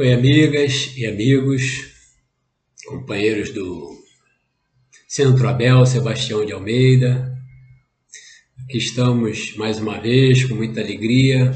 Oi, 0.00 0.12
amigas 0.12 0.96
e 0.96 1.04
amigos, 1.04 1.88
companheiros 2.86 3.50
do 3.50 4.00
Centro 5.08 5.48
Abel 5.48 5.84
Sebastião 5.84 6.46
de 6.46 6.52
Almeida. 6.52 7.36
Aqui 8.62 8.78
estamos 8.78 9.56
mais 9.56 9.80
uma 9.80 9.98
vez 9.98 10.44
com 10.44 10.54
muita 10.54 10.80
alegria 10.80 11.50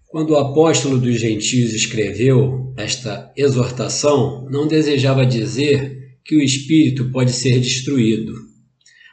quando 0.09 0.31
o 0.31 0.39
apóstolo 0.39 0.99
dos 0.99 1.21
gentios 1.21 1.75
escreveu 1.75 2.73
esta 2.79 3.31
exortação, 3.37 4.49
não 4.51 4.67
desejava 4.67 5.27
dizer 5.27 6.17
que 6.25 6.35
o 6.35 6.43
espírito 6.43 7.11
pode 7.11 7.31
ser 7.33 7.61
destruído, 7.61 8.33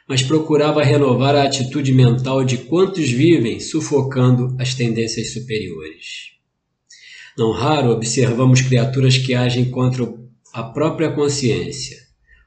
mas 0.08 0.22
procurava 0.22 0.82
renovar 0.82 1.34
a 1.34 1.44
atitude 1.44 1.92
mental 1.92 2.44
de 2.44 2.58
quantos 2.58 3.10
vivem 3.10 3.60
sufocando 3.60 4.56
as 4.58 4.74
tendências 4.74 5.34
superiores. 5.34 6.36
Não 7.36 7.52
raro 7.52 7.90
observamos 7.90 8.62
criaturas 8.62 9.18
que 9.18 9.34
agem 9.34 9.66
contra 9.66 10.10
a 10.54 10.62
própria 10.62 11.12
consciência, 11.12 11.98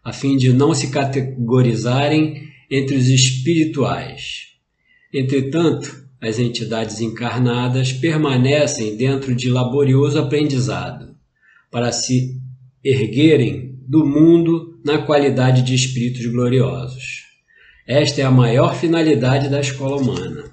a 0.03 0.11
fim 0.11 0.35
de 0.35 0.51
não 0.51 0.73
se 0.73 0.89
categorizarem 0.89 2.49
entre 2.71 2.95
os 2.95 3.07
espirituais. 3.09 4.47
Entretanto, 5.13 6.08
as 6.21 6.37
entidades 6.37 6.99
encarnadas 6.99 7.93
permanecem 7.93 8.97
dentro 8.97 9.33
de 9.33 9.49
laborioso 9.49 10.19
aprendizado 10.19 11.15
para 11.71 11.91
se 11.91 12.37
erguerem 12.83 13.77
do 13.87 14.05
mundo 14.05 14.79
na 14.83 14.99
qualidade 14.99 15.61
de 15.61 15.73
espíritos 15.73 16.25
gloriosos. 16.25 17.23
Esta 17.87 18.21
é 18.21 18.23
a 18.23 18.31
maior 18.31 18.75
finalidade 18.75 19.49
da 19.49 19.59
escola 19.59 19.95
humana. 19.95 20.45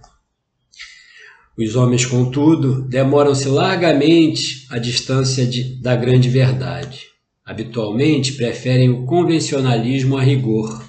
Os 1.58 1.74
homens, 1.74 2.04
contudo, 2.04 2.82
demoram-se 2.82 3.48
largamente 3.48 4.66
à 4.70 4.78
distância 4.78 5.46
de, 5.46 5.80
da 5.80 5.96
grande 5.96 6.28
verdade. 6.28 7.06
Habitualmente 7.44 8.32
preferem 8.32 8.90
o 8.90 9.06
convencionalismo 9.06 10.16
a 10.16 10.22
rigor 10.22 10.84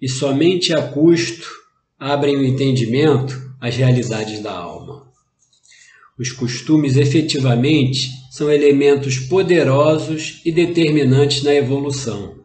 e 0.00 0.08
somente 0.08 0.72
a 0.74 0.82
custo 0.82 1.48
abrem 1.98 2.36
o 2.36 2.44
entendimento 2.44 3.43
as 3.64 3.76
realidades 3.76 4.40
da 4.40 4.52
alma. 4.52 5.10
Os 6.18 6.30
costumes 6.30 6.98
efetivamente 6.98 8.10
são 8.30 8.50
elementos 8.50 9.18
poderosos 9.18 10.42
e 10.44 10.52
determinantes 10.52 11.42
na 11.42 11.54
evolução. 11.54 12.44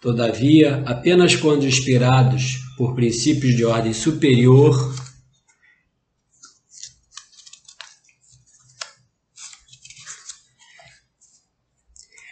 Todavia, 0.00 0.80
apenas 0.86 1.34
quando 1.34 1.66
inspirados 1.66 2.60
por 2.76 2.94
princípios 2.94 3.56
de 3.56 3.64
ordem 3.64 3.92
superior, 3.92 4.94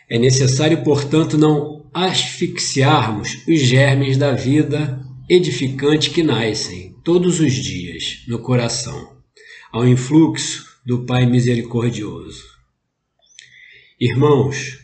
É 0.09 0.19
necessário, 0.19 0.85
portanto, 0.85 1.39
não 1.39 1.87
asfixiarmos 1.95 3.31
os 3.49 3.61
germes 3.61 4.19
da 4.19 4.33
vida 4.33 5.03
edificante 5.29 6.11
que 6.11 6.23
nascem, 6.23 6.95
todos 7.05 7.41
os 7.41 7.53
dias 7.53 8.25
no 8.27 8.39
coração, 8.39 9.17
ao 9.73 9.87
influxo 9.87 10.65
do 10.85 11.05
Pai 11.05 11.27
misericordioso. 11.27 12.45
Irmãos, 14.01 14.79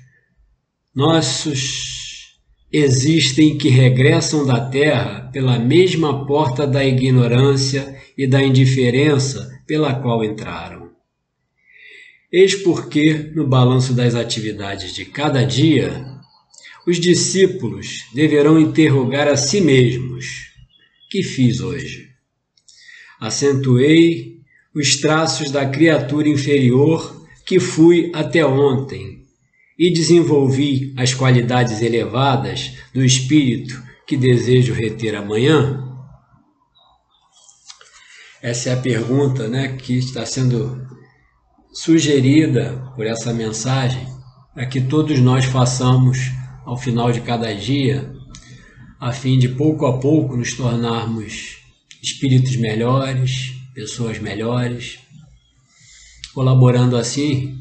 nossos 0.95 2.39
existem 2.73 3.57
que 3.57 3.69
regressam 3.69 4.47
da 4.47 4.69
terra 4.69 5.29
pela 5.33 5.59
mesma 5.59 6.27
porta 6.27 6.67
da 6.67 6.85
ignorância 6.85 7.97
e 8.17 8.27
da 8.27 8.43
indiferença 8.43 9.63
pela 9.67 9.95
qual 9.95 10.25
entraram. 10.25 10.91
Eis 12.31 12.55
porque, 12.55 13.33
no 13.35 13.47
balanço 13.47 13.95
das 13.95 14.15
atividades 14.15 14.95
de 14.95 15.05
cada 15.07 15.45
dia, 15.45 16.18
os 16.87 16.99
discípulos 16.99 18.07
deverão 18.15 18.59
interrogar 18.59 19.29
a 19.29 19.37
si 19.37 19.61
mesmos: 19.61 20.49
que 21.11 21.23
fiz 21.23 21.61
hoje? 21.61 22.09
Acentuei 23.21 24.39
os 24.75 24.97
traços 25.01 25.51
da 25.51 25.67
criatura 25.67 26.29
inferior 26.29 27.27
que 27.45 27.59
fui 27.59 28.11
até 28.15 28.45
ontem 28.45 29.25
e 29.79 29.93
desenvolvi 29.93 30.93
as 30.97 31.15
qualidades 31.15 31.81
elevadas 31.83 32.73
do 32.93 33.05
espírito 33.05 33.81
que 34.07 34.17
desejo 34.17 34.73
reter 34.73 35.15
amanhã? 35.15 35.85
Essa 38.43 38.71
é 38.71 38.73
a 38.73 38.77
pergunta 38.77 39.49
né, 39.49 39.77
que 39.77 39.99
está 39.99 40.25
sendo 40.25 40.87
sugerida 41.73 42.93
por 42.95 43.07
essa 43.07 43.33
mensagem 43.33 44.07
para 44.55 44.67
que 44.67 44.81
todos 44.81 45.21
nós 45.21 45.45
façamos 45.45 46.19
ao 46.69 46.77
final 46.77 47.11
de 47.11 47.23
cada 47.23 47.51
dia, 47.55 48.15
a 49.01 49.11
fim 49.11 49.39
de 49.39 49.49
pouco 49.49 49.87
a 49.87 49.99
pouco 49.99 50.37
nos 50.37 50.53
tornarmos 50.53 51.63
espíritos 52.03 52.57
melhores, 52.57 53.55
pessoas 53.73 54.19
melhores, 54.19 54.99
colaborando 56.35 56.95
assim 56.95 57.59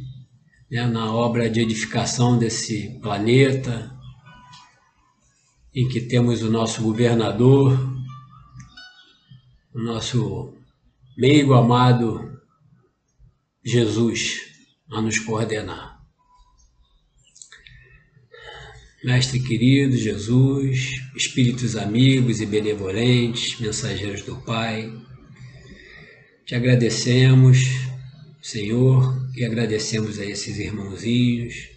né, 0.70 0.86
na 0.86 1.10
obra 1.10 1.50
de 1.50 1.62
edificação 1.62 2.38
desse 2.38 3.00
planeta, 3.00 3.98
em 5.74 5.88
que 5.88 6.02
temos 6.02 6.44
o 6.44 6.52
nosso 6.52 6.82
governador, 6.84 7.80
o 9.74 9.80
nosso 9.80 10.54
meigo 11.18 11.54
amado 11.54 12.42
Jesus 13.64 14.42
a 14.92 15.02
nos 15.02 15.18
coordenar. 15.18 15.97
Mestre 19.08 19.40
querido 19.40 19.96
Jesus, 19.96 21.00
espíritos 21.16 21.78
amigos 21.78 22.42
e 22.42 22.46
benevolentes, 22.46 23.58
mensageiros 23.58 24.22
do 24.24 24.36
Pai, 24.36 24.92
te 26.46 26.54
agradecemos, 26.54 27.58
Senhor, 28.42 29.32
e 29.34 29.46
agradecemos 29.46 30.20
a 30.20 30.26
esses 30.26 30.60
irmãozinhos 30.60 31.70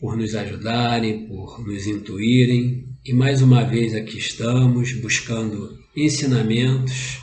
por 0.00 0.16
nos 0.16 0.34
ajudarem, 0.34 1.28
por 1.28 1.64
nos 1.64 1.86
intuírem, 1.86 2.88
e 3.04 3.12
mais 3.12 3.40
uma 3.40 3.62
vez 3.62 3.94
aqui 3.94 4.18
estamos 4.18 4.94
buscando 4.94 5.78
ensinamentos 5.94 7.20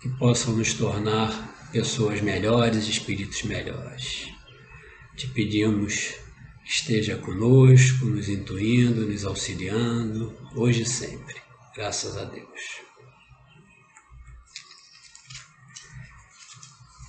que 0.00 0.08
possam 0.18 0.56
nos 0.56 0.72
tornar 0.72 1.68
pessoas 1.70 2.22
melhores, 2.22 2.88
espíritos 2.88 3.42
melhores. 3.42 4.26
Te 5.18 5.26
pedimos 5.26 6.24
esteja 6.66 7.16
conosco, 7.16 8.06
nos 8.06 8.28
intuindo, 8.28 9.06
nos 9.06 9.24
auxiliando, 9.24 10.34
hoje 10.54 10.82
e 10.82 10.86
sempre. 10.86 11.36
Graças 11.74 12.16
a 12.16 12.24
Deus. 12.24 12.84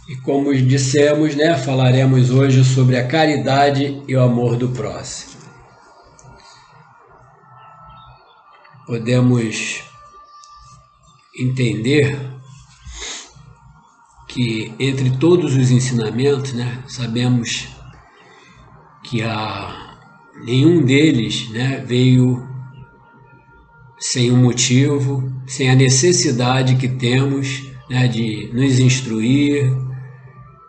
E 0.10 0.16
como 0.18 0.56
dissemos, 0.56 1.36
né, 1.36 1.58
falaremos 1.58 2.30
hoje 2.30 2.64
sobre 2.64 2.98
a 2.98 3.08
caridade 3.08 4.02
e 4.08 4.16
o 4.16 4.22
amor 4.22 4.56
do 4.56 4.70
próximo. 4.70 5.38
podemos 8.88 9.84
entender 11.38 12.18
que 14.30 14.74
entre 14.80 15.12
todos 15.18 15.56
os 15.56 15.70
ensinamentos, 15.70 16.54
né, 16.54 16.82
sabemos 16.88 17.68
que 19.08 19.24
a, 19.24 19.96
nenhum 20.44 20.84
deles 20.84 21.50
né, 21.52 21.84
veio 21.86 22.46
sem 23.98 24.32
um 24.32 24.38
motivo, 24.38 25.32
sem 25.48 25.70
a 25.70 25.76
necessidade 25.76 26.76
que 26.76 26.90
temos 26.90 27.72
né, 27.90 28.08
de 28.08 28.52
nos 28.54 28.80
instruir, 28.80 29.74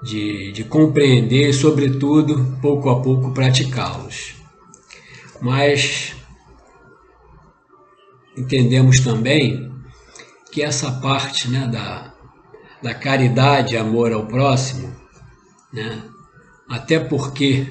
de, 0.04 0.52
de 0.52 0.64
compreender 0.64 1.50
e, 1.50 1.52
sobretudo, 1.52 2.56
pouco 2.62 2.88
a 2.88 3.02
pouco 3.02 3.32
praticá-los. 3.32 4.36
Mas 5.42 6.14
entendemos 8.36 9.00
também 9.00 9.68
que 10.52 10.62
essa 10.62 10.92
parte 10.92 11.50
né, 11.50 11.66
da, 11.66 12.14
da 12.80 12.94
caridade 12.94 13.76
amor 13.76 14.12
ao 14.12 14.26
próximo, 14.26 14.94
né, 15.72 16.02
até 16.68 17.00
porque 17.00 17.66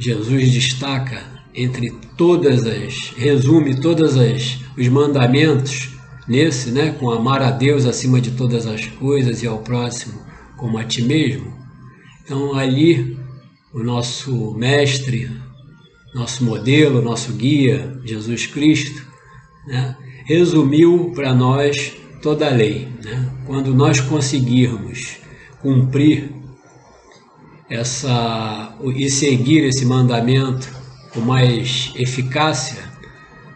Jesus 0.00 0.50
destaca 0.50 1.22
entre 1.54 1.90
todas 2.16 2.66
as, 2.66 3.12
resume 3.18 3.78
todas 3.78 4.16
as 4.16 4.58
os 4.76 4.88
mandamentos 4.88 5.90
nesse, 6.26 6.70
né, 6.70 6.92
com 6.98 7.10
amar 7.10 7.42
a 7.42 7.50
Deus 7.50 7.84
acima 7.84 8.18
de 8.18 8.30
todas 8.30 8.66
as 8.66 8.86
coisas 8.86 9.42
e 9.42 9.46
ao 9.46 9.58
próximo 9.58 10.18
como 10.56 10.78
a 10.78 10.84
ti 10.84 11.02
mesmo. 11.02 11.52
Então 12.24 12.54
ali 12.54 13.18
o 13.74 13.82
nosso 13.82 14.54
mestre, 14.54 15.30
nosso 16.14 16.44
modelo, 16.44 17.02
nosso 17.02 17.34
guia, 17.34 18.00
Jesus 18.02 18.46
Cristo, 18.46 19.06
né, 19.66 19.94
resumiu 20.24 21.12
para 21.14 21.34
nós 21.34 21.92
toda 22.22 22.46
a 22.46 22.50
lei. 22.50 22.88
Né? 23.04 23.32
Quando 23.46 23.74
nós 23.74 24.00
conseguirmos 24.00 25.18
cumprir 25.60 26.39
essa 27.70 28.74
e 28.96 29.08
seguir 29.08 29.64
esse 29.64 29.86
mandamento 29.86 30.68
com 31.14 31.20
mais 31.20 31.92
eficácia, 31.94 32.82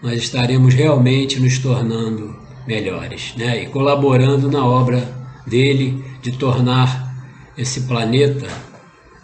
nós 0.01 0.23
estaremos 0.23 0.73
realmente 0.73 1.41
nos 1.41 1.59
tornando 1.59 2.37
melhores, 2.67 3.35
né? 3.37 3.65
E 3.65 3.67
colaborando 3.67 4.51
na 4.51 4.65
obra 4.65 5.13
dele 5.47 6.05
de 6.23 6.33
tornar 6.33 7.13
esse 7.59 7.83
planeta 7.83 8.47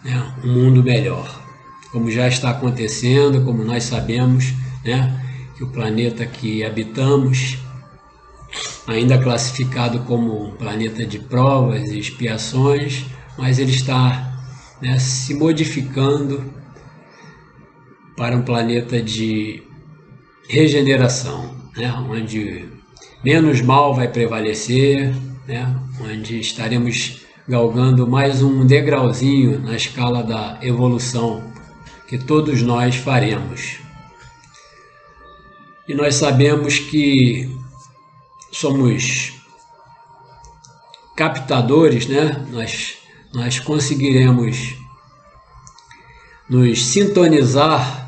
né, 0.03 0.33
um 0.43 0.53
mundo 0.53 0.83
melhor, 0.83 1.41
como 1.91 2.11
já 2.11 2.27
está 2.27 2.51
acontecendo, 2.51 3.43
como 3.45 3.63
nós 3.63 3.83
sabemos, 3.83 4.53
né? 4.83 5.19
Que 5.55 5.63
o 5.63 5.67
planeta 5.67 6.25
que 6.25 6.63
habitamos 6.63 7.57
ainda 8.87 9.17
classificado 9.17 9.99
como 9.99 10.47
um 10.47 10.51
planeta 10.51 11.05
de 11.05 11.19
provas 11.19 11.91
e 11.91 11.99
expiações, 11.99 13.05
mas 13.37 13.59
ele 13.59 13.71
está 13.71 14.30
né, 14.81 14.97
se 14.99 15.33
modificando 15.33 16.43
para 18.17 18.35
um 18.35 18.41
planeta 18.41 19.01
de 19.01 19.63
regeneração, 20.47 21.55
né, 21.75 21.91
onde 22.09 22.67
menos 23.23 23.61
mal 23.61 23.93
vai 23.93 24.07
prevalecer, 24.07 25.13
né, 25.47 25.75
onde 26.01 26.39
estaremos 26.39 27.21
galgando 27.47 28.07
mais 28.07 28.41
um 28.41 28.65
degrauzinho 28.65 29.59
na 29.59 29.75
escala 29.75 30.23
da 30.23 30.59
evolução 30.61 31.51
que 32.07 32.17
todos 32.17 32.61
nós 32.61 32.95
faremos. 32.95 33.79
E 35.87 35.93
nós 35.93 36.15
sabemos 36.15 36.77
que 36.79 37.49
somos 38.51 39.33
captadores, 41.15 42.07
né? 42.07 42.45
Nós, 42.49 42.97
nós 43.33 43.59
conseguiremos 43.59 44.75
nos 46.49 46.85
sintonizar 46.85 48.01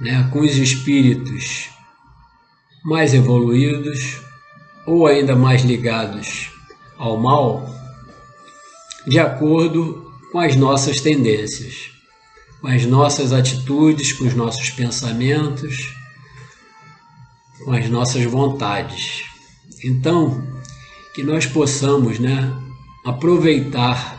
né, 0.00 0.28
com 0.32 0.40
os 0.40 0.56
espíritos 0.56 1.68
mais 2.84 3.14
evoluídos 3.14 4.20
ou 4.86 5.06
ainda 5.06 5.34
mais 5.34 5.62
ligados 5.62 6.50
ao 6.98 7.16
mal, 7.16 7.68
de 9.06 9.18
acordo 9.18 10.12
com 10.32 10.38
as 10.38 10.56
nossas 10.56 11.00
tendências, 11.00 11.90
com 12.60 12.68
as 12.68 12.84
nossas 12.84 13.32
atitudes, 13.32 14.12
com 14.12 14.24
os 14.24 14.34
nossos 14.34 14.70
pensamentos, 14.70 15.94
com 17.64 17.72
as 17.72 17.88
nossas 17.88 18.24
vontades. 18.24 19.22
Então, 19.84 20.46
que 21.14 21.22
nós 21.22 21.46
possamos 21.46 22.18
né, 22.18 22.52
aproveitar 23.04 24.15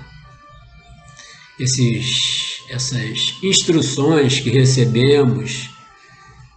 esses, 1.59 2.63
essas 2.69 3.35
instruções 3.43 4.39
que 4.39 4.49
recebemos 4.49 5.69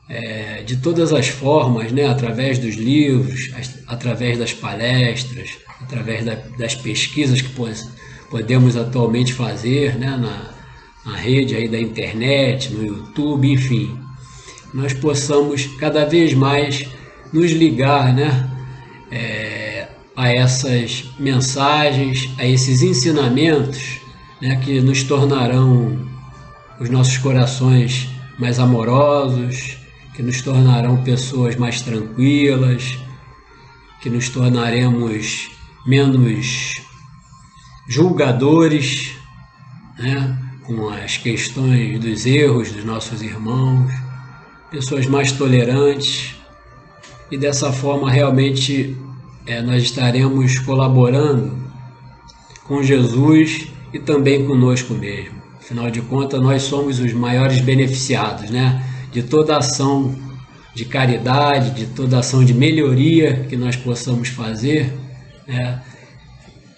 é, 0.09 0.63
de 0.63 0.77
todas 0.77 1.13
as 1.13 1.29
formas, 1.29 1.93
né, 1.93 2.09
através 2.09 2.59
dos 2.59 2.75
livros, 2.75 3.51
através 3.87 4.39
das 4.39 4.53
palestras, 4.53 5.51
através 5.81 6.25
da, 6.25 6.35
das 6.59 6.75
pesquisas 6.75 7.41
que 7.41 7.51
podemos 8.29 8.77
atualmente 8.77 9.33
fazer 9.33 9.97
né, 9.97 10.17
na, 10.17 10.51
na 11.07 11.17
rede 11.17 11.55
aí 11.55 11.69
da 11.69 11.79
internet, 11.79 12.73
no 12.73 12.85
YouTube, 12.85 13.51
enfim, 13.51 13.97
nós 14.75 14.93
possamos 14.93 15.67
cada 15.79 16.05
vez 16.05 16.35
mais 16.35 16.87
nos 17.33 17.53
ligar, 17.53 18.13
né, 18.13 18.51
é, 19.13 19.89
a 20.17 20.29
essas 20.29 21.05
mensagens, 21.19 22.29
a 22.37 22.45
esses 22.45 22.83
ensinamentos 22.83 24.00
né, 24.41 24.57
que 24.57 24.81
nos 24.81 25.03
tornarão 25.03 25.99
os 26.79 26.89
nossos 26.89 27.19
corações 27.19 28.09
mais 28.39 28.59
amorosos, 28.59 29.77
que 30.15 30.23
nos 30.23 30.41
tornarão 30.41 31.03
pessoas 31.03 31.57
mais 31.57 31.83
tranquilas, 31.83 32.99
que 34.01 34.09
nos 34.09 34.29
tornaremos 34.29 35.51
menos 35.87 36.81
julgadores 37.89 39.13
né, 39.99 40.39
com 40.65 40.89
as 40.89 41.17
questões 41.17 41.99
dos 42.01 42.25
erros 42.25 42.73
dos 42.73 42.85
nossos 42.85 43.21
irmãos, 43.21 43.93
pessoas 44.71 45.07
mais 45.07 45.33
tolerantes, 45.33 46.35
e 47.31 47.37
dessa 47.37 47.73
forma 47.73 48.11
realmente 48.11 48.97
é, 49.47 49.61
nós 49.63 49.83
estaremos 49.83 50.59
colaborando 50.61 51.59
com 52.65 52.83
Jesus 52.83 53.69
e 53.93 53.99
também 53.99 54.47
conosco 54.47 54.95
mesmo. 54.95 55.41
Afinal 55.59 55.91
de 55.91 56.01
contas, 56.03 56.41
nós 56.41 56.63
somos 56.63 56.99
os 56.99 57.13
maiores 57.13 57.61
beneficiados 57.61 58.51
né, 58.51 58.85
de 59.13 59.23
toda 59.23 59.57
ação 59.57 60.15
de 60.75 60.85
caridade, 60.85 61.71
de 61.71 61.87
toda 61.87 62.19
ação 62.19 62.45
de 62.45 62.55
melhoria 62.55 63.47
que 63.49 63.57
nós 63.57 63.77
possamos 63.77 64.29
fazer. 64.29 64.93
Né. 65.47 65.83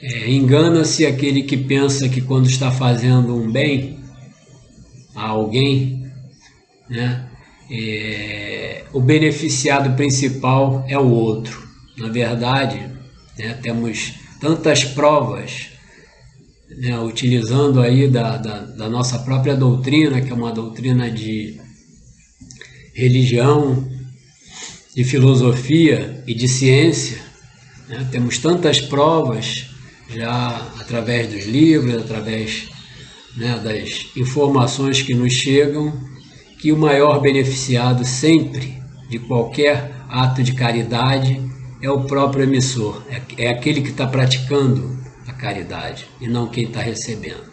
É, 0.00 0.31
Engana-se 0.31 1.07
aquele 1.07 1.42
que 1.42 1.57
pensa 1.57 2.09
que 2.09 2.21
quando 2.21 2.49
está 2.49 2.71
fazendo 2.71 3.37
um 3.37 3.50
bem 3.50 3.99
a 5.14 5.28
alguém, 5.28 6.11
né, 6.88 7.26
é, 7.71 8.85
o 8.92 9.00
beneficiado 9.00 9.95
principal 9.97 10.85
é 10.88 10.99
o 10.99 11.09
outro. 11.09 11.66
Na 11.97 12.09
verdade, 12.09 12.78
né, 13.38 13.54
temos 13.62 14.14
tantas 14.40 14.85
provas 14.85 15.72
né, 16.79 16.99
utilizando 17.00 17.81
aí 17.81 18.09
da, 18.09 18.37
da, 18.37 18.61
da, 18.61 18.88
nossa 18.88 19.19
própria 19.21 19.57
doutrina, 19.57 20.21
que 20.21 20.31
é 20.31 20.35
uma 20.35 20.52
doutrina 20.52 21.11
de 21.11 21.61
religião, 22.95 23.88
de 24.95 25.05
filosofia 25.05 26.23
e 26.26 26.35
de 26.35 26.49
ciência. 26.49 27.19
Né, 27.88 28.07
temos 28.11 28.38
tantas 28.38 28.81
provas 28.81 29.67
já 30.09 30.73
através 30.81 31.29
dos 31.29 31.47
livros, 31.47 31.95
através 32.02 32.69
né, 33.37 33.59
das 33.59 34.07
informações 34.17 35.02
que 35.02 35.14
nos 35.14 35.33
chegam 35.33 35.93
que 36.59 36.71
o 36.71 36.76
maior 36.76 37.21
beneficiado 37.21 38.05
sempre 38.05 38.81
de 39.09 39.19
qualquer 39.19 39.91
ato 40.09 40.43
de 40.43 40.52
caridade 40.52 41.41
é 41.81 41.91
o 41.91 42.05
próprio 42.05 42.45
emissor, 42.45 43.02
é, 43.11 43.47
é 43.47 43.50
aquele 43.50 43.83
que 43.83 43.91
está 43.91 44.07
praticando 44.07 45.01
caridade 45.42 46.06
e 46.20 46.28
não 46.28 46.49
quem 46.49 46.64
está 46.64 46.80
recebendo. 46.80 47.50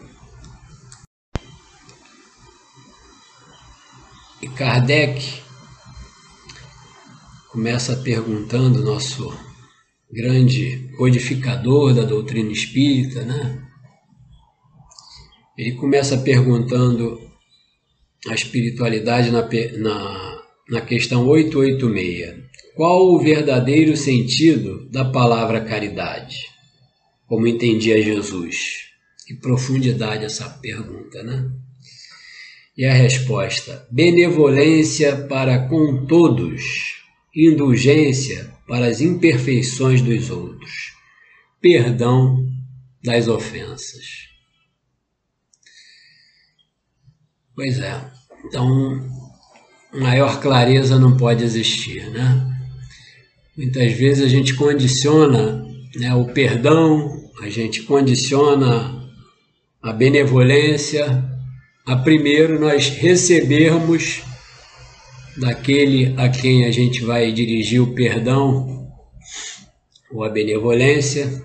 E 4.39 4.47
Kardec 4.47 5.41
começa 7.51 7.95
perguntando, 7.97 8.83
nosso 8.83 9.35
grande 10.11 10.87
codificador 10.97 11.95
da 11.95 12.03
doutrina 12.03 12.51
espírita, 12.51 13.23
né? 13.25 13.67
Ele 15.57 15.71
começa 15.73 16.15
perguntando 16.19 17.19
a 18.27 18.35
espiritualidade 18.35 19.31
na, 19.31 19.41
na, 19.79 20.41
na 20.69 20.81
questão 20.81 21.27
886. 21.27 22.49
Qual 22.75 23.13
o 23.13 23.19
verdadeiro 23.19 23.97
sentido 23.97 24.87
da 24.89 25.03
palavra 25.05 25.65
caridade? 25.65 26.48
Como 27.29 27.47
entendia 27.47 28.01
Jesus? 28.01 28.89
Que 29.27 29.35
profundidade 29.35 30.25
essa 30.25 30.49
pergunta, 30.49 31.21
né? 31.21 31.47
E 32.75 32.83
a 32.83 32.91
resposta: 32.91 33.87
benevolência 33.91 35.15
para 35.27 35.67
com 35.67 36.07
todos, 36.07 36.63
indulgência 37.35 38.51
para 38.67 38.87
as 38.87 38.99
imperfeições 38.99 40.01
dos 40.01 40.31
outros, 40.31 40.93
perdão 41.61 42.43
das 43.03 43.27
ofensas. 43.27 44.27
Pois 47.55 47.77
é, 47.77 48.11
então 48.43 49.07
maior 49.93 50.41
clareza 50.41 50.97
não 50.97 51.15
pode 51.15 51.43
existir, 51.43 52.09
né? 52.09 52.57
Muitas 53.55 53.93
vezes 53.93 54.23
a 54.23 54.27
gente 54.27 54.55
condiciona 54.55 55.68
né, 55.95 56.13
o 56.13 56.25
perdão, 56.33 57.29
a 57.41 57.49
gente 57.49 57.83
condiciona 57.83 59.09
a 59.81 59.93
benevolência 59.93 61.23
a 61.85 61.95
primeiro 61.95 62.59
nós 62.59 62.89
recebermos 62.89 64.21
daquele 65.37 66.13
a 66.17 66.29
quem 66.29 66.65
a 66.65 66.71
gente 66.71 67.03
vai 67.03 67.31
dirigir 67.31 67.81
o 67.81 67.95
perdão 67.95 68.91
ou 70.11 70.23
a 70.23 70.29
benevolência 70.29 71.43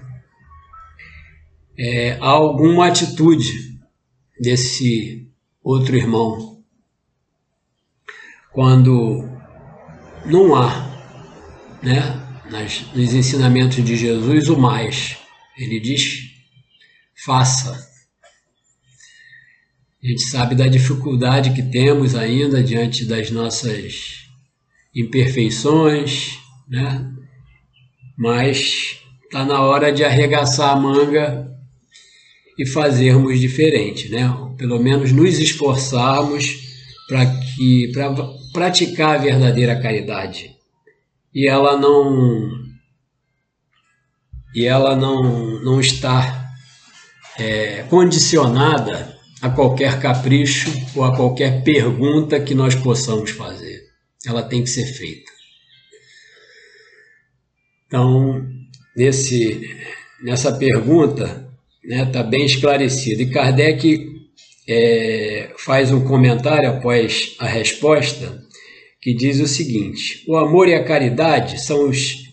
é, 1.78 2.18
alguma 2.20 2.88
atitude 2.88 3.78
desse 4.38 5.26
outro 5.62 5.96
irmão. 5.96 6.62
Quando 8.52 9.28
não 10.26 10.54
há 10.54 10.90
né, 11.82 12.23
nas, 12.54 12.84
nos 12.94 13.12
ensinamentos 13.12 13.84
de 13.84 13.96
Jesus 13.96 14.48
o 14.48 14.56
mais. 14.56 15.16
Ele 15.58 15.80
diz: 15.80 16.30
faça. 17.24 17.92
A 20.02 20.06
gente 20.06 20.22
sabe 20.22 20.54
da 20.54 20.68
dificuldade 20.68 21.52
que 21.52 21.62
temos 21.62 22.14
ainda 22.14 22.62
diante 22.62 23.04
das 23.06 23.30
nossas 23.30 24.28
imperfeições, 24.94 26.38
né? 26.68 27.10
mas 28.16 28.98
está 29.24 29.44
na 29.44 29.60
hora 29.62 29.90
de 29.90 30.04
arregaçar 30.04 30.70
a 30.70 30.76
manga 30.76 31.50
e 32.58 32.66
fazermos 32.66 33.40
diferente, 33.40 34.10
né? 34.10 34.28
pelo 34.58 34.78
menos 34.78 35.10
nos 35.10 35.38
esforçarmos 35.38 36.62
para 37.08 37.24
que 37.26 37.90
para 37.92 38.14
praticar 38.52 39.16
a 39.16 39.22
verdadeira 39.22 39.80
caridade 39.80 40.53
e 41.34 41.48
ela 41.48 41.76
não 41.76 42.64
e 44.54 44.66
ela 44.66 44.94
não, 44.94 45.60
não 45.62 45.80
está 45.80 46.48
é, 47.36 47.82
condicionada 47.90 49.18
a 49.42 49.50
qualquer 49.50 50.00
capricho 50.00 50.70
ou 50.94 51.02
a 51.02 51.14
qualquer 51.14 51.64
pergunta 51.64 52.40
que 52.40 52.54
nós 52.54 52.74
possamos 52.76 53.30
fazer. 53.30 53.82
Ela 54.24 54.42
tem 54.42 54.62
que 54.62 54.70
ser 54.70 54.86
feita. 54.86 55.30
Então, 57.86 58.46
nesse, 58.96 59.60
nessa 60.22 60.52
pergunta, 60.56 61.50
está 61.82 62.04
né, 62.04 62.06
tá 62.06 62.22
bem 62.22 62.46
esclarecida. 62.46 63.22
E 63.22 63.30
Kardec 63.30 64.08
é, 64.68 65.52
faz 65.58 65.90
um 65.90 66.04
comentário 66.04 66.70
após 66.70 67.34
a 67.38 67.46
resposta, 67.46 68.42
que 69.04 69.12
diz 69.12 69.38
o 69.38 69.46
seguinte: 69.46 70.24
o 70.26 70.34
amor 70.34 70.66
e 70.66 70.74
a 70.74 70.82
caridade 70.82 71.60
são, 71.62 71.90
os, 71.90 72.24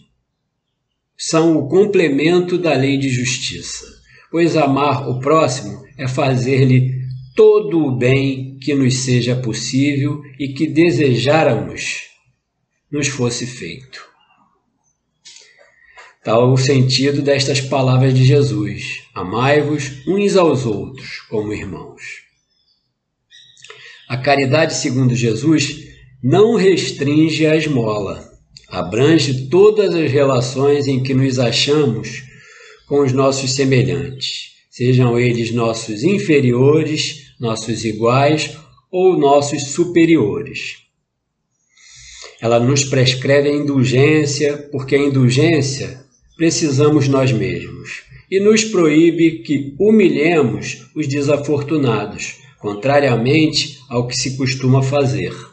são 1.17 1.57
o 1.57 1.67
complemento 1.67 2.57
da 2.57 2.73
lei 2.73 2.97
de 2.97 3.09
justiça, 3.09 3.85
pois 4.31 4.55
amar 4.55 5.09
o 5.09 5.19
próximo 5.19 5.83
é 5.97 6.07
fazer-lhe 6.07 6.93
todo 7.35 7.77
o 7.77 7.97
bem 7.97 8.57
que 8.57 8.73
nos 8.73 8.99
seja 8.99 9.35
possível 9.35 10.21
e 10.39 10.53
que 10.53 10.65
desejáramos 10.65 12.03
nos 12.89 13.09
fosse 13.09 13.45
feito. 13.45 14.09
Tal 16.23 16.53
o 16.53 16.57
sentido 16.57 17.21
destas 17.21 17.59
palavras 17.59 18.13
de 18.13 18.23
Jesus: 18.23 19.03
Amai-vos 19.13 20.07
uns 20.07 20.37
aos 20.37 20.65
outros 20.65 21.19
como 21.29 21.51
irmãos. 21.51 22.21
A 24.07 24.15
caridade, 24.15 24.73
segundo 24.73 25.13
Jesus, 25.13 25.90
não 26.23 26.55
restringe 26.55 27.47
a 27.47 27.55
esmola, 27.55 28.31
abrange 28.69 29.47
todas 29.47 29.95
as 29.95 30.11
relações 30.11 30.85
em 30.85 31.01
que 31.01 31.15
nos 31.15 31.39
achamos 31.39 32.23
com 32.87 33.01
os 33.01 33.11
nossos 33.11 33.53
semelhantes, 33.53 34.51
sejam 34.69 35.19
eles 35.19 35.51
nossos 35.51 36.03
inferiores, 36.03 37.33
nossos 37.39 37.83
iguais 37.83 38.55
ou 38.91 39.17
nossos 39.17 39.71
superiores. 39.71 40.77
Ela 42.39 42.59
nos 42.59 42.83
prescreve 42.83 43.49
a 43.49 43.53
indulgência, 43.53 44.57
porque 44.71 44.95
a 44.95 44.99
indulgência 44.99 46.05
precisamos 46.37 47.07
nós 47.07 47.31
mesmos, 47.31 48.03
e 48.29 48.39
nos 48.39 48.63
proíbe 48.63 49.39
que 49.39 49.75
humilhemos 49.79 50.87
os 50.95 51.07
desafortunados, 51.07 52.35
contrariamente 52.59 53.79
ao 53.89 54.07
que 54.07 54.15
se 54.15 54.37
costuma 54.37 54.83
fazer. 54.83 55.50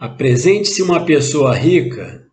Apresente-se 0.00 0.80
uma 0.80 1.04
pessoa 1.04 1.52
rica 1.52 2.24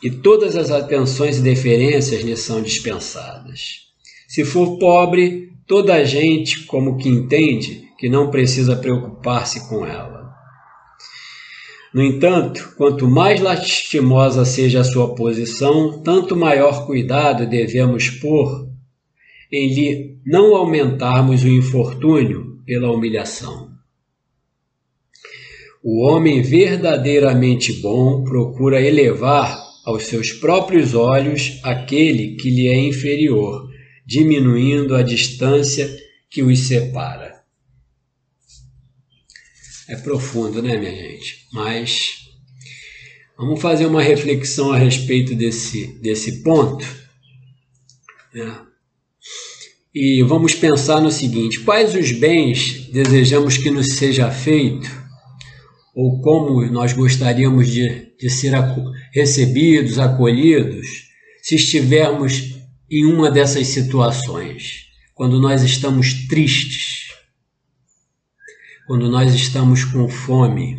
e 0.00 0.10
todas 0.10 0.54
as 0.54 0.70
atenções 0.70 1.38
e 1.38 1.42
deferências 1.42 2.22
lhe 2.22 2.36
são 2.36 2.62
dispensadas. 2.62 3.88
Se 4.28 4.44
for 4.44 4.78
pobre, 4.78 5.50
toda 5.66 5.94
a 5.94 6.04
gente 6.04 6.64
como 6.66 6.96
que 6.96 7.08
entende 7.08 7.88
que 7.98 8.08
não 8.08 8.30
precisa 8.30 8.76
preocupar-se 8.76 9.68
com 9.68 9.84
ela. 9.84 10.32
No 11.92 12.00
entanto, 12.00 12.74
quanto 12.76 13.08
mais 13.08 13.40
lastimosa 13.40 14.44
seja 14.44 14.80
a 14.80 14.84
sua 14.84 15.16
posição, 15.16 16.00
tanto 16.00 16.36
maior 16.36 16.86
cuidado 16.86 17.44
devemos 17.44 18.08
pôr 18.08 18.68
em 19.50 19.74
lhe 19.74 20.18
não 20.24 20.54
aumentarmos 20.54 21.42
o 21.42 21.48
infortúnio 21.48 22.58
pela 22.64 22.92
humilhação. 22.92 23.73
O 25.86 26.00
homem 26.00 26.40
verdadeiramente 26.40 27.70
bom 27.74 28.24
procura 28.24 28.80
elevar 28.80 29.62
aos 29.84 30.04
seus 30.04 30.32
próprios 30.32 30.94
olhos 30.94 31.60
aquele 31.62 32.36
que 32.36 32.48
lhe 32.48 32.68
é 32.68 32.74
inferior, 32.74 33.68
diminuindo 34.06 34.96
a 34.96 35.02
distância 35.02 35.94
que 36.30 36.42
os 36.42 36.58
separa. 36.60 37.34
É 39.86 39.94
profundo, 39.96 40.62
né, 40.62 40.78
minha 40.78 40.90
gente? 40.90 41.46
Mas 41.52 42.30
vamos 43.36 43.60
fazer 43.60 43.84
uma 43.84 44.00
reflexão 44.00 44.72
a 44.72 44.78
respeito 44.78 45.34
desse, 45.34 45.88
desse 46.00 46.42
ponto. 46.42 46.86
Né? 48.32 48.58
E 49.94 50.22
vamos 50.22 50.54
pensar 50.54 51.02
no 51.02 51.10
seguinte: 51.10 51.60
quais 51.60 51.94
os 51.94 52.10
bens 52.10 52.88
desejamos 52.88 53.58
que 53.58 53.70
nos 53.70 53.96
seja 53.96 54.30
feito 54.30 55.03
ou 55.94 56.20
como 56.20 56.64
nós 56.66 56.92
gostaríamos 56.92 57.68
de, 57.68 58.12
de 58.18 58.28
ser 58.28 58.54
recebidos, 59.12 59.98
acolhidos, 59.98 61.08
se 61.40 61.54
estivermos 61.54 62.56
em 62.90 63.04
uma 63.04 63.30
dessas 63.30 63.68
situações, 63.68 64.86
quando 65.14 65.40
nós 65.40 65.62
estamos 65.62 66.26
tristes, 66.26 67.14
quando 68.86 69.08
nós 69.08 69.32
estamos 69.34 69.84
com 69.84 70.08
fome, 70.08 70.76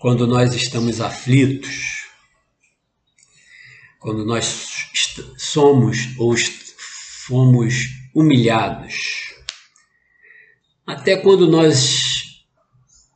quando 0.00 0.26
nós 0.26 0.54
estamos 0.54 1.00
aflitos, 1.00 2.06
quando 3.98 4.24
nós 4.24 4.88
somos 5.36 6.16
ou 6.18 6.34
fomos 7.26 7.74
humilhados, 8.14 8.94
até 10.86 11.16
quando 11.16 11.46
nós 11.46 12.09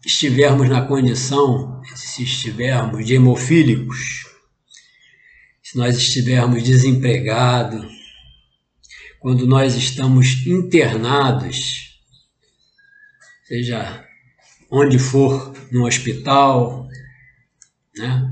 estivermos 0.05 0.69
na 0.69 0.83
condição, 0.83 1.83
se 1.95 2.23
estivermos 2.23 3.07
de 3.07 3.15
hemofílicos, 3.15 4.27
se 5.63 5.79
nós 5.79 5.97
estivermos 5.97 6.63
desempregados, 6.63 7.93
quando 9.19 9.47
nós 9.47 9.75
estamos 9.75 10.47
internados, 10.47 11.99
seja 13.45 14.07
onde 14.71 14.99
for, 14.99 15.55
no 15.73 15.87
hospital, 15.87 16.87
né? 17.97 18.31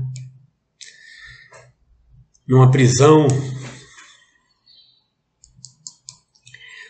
numa 2.47 2.69
prisão, 2.69 3.27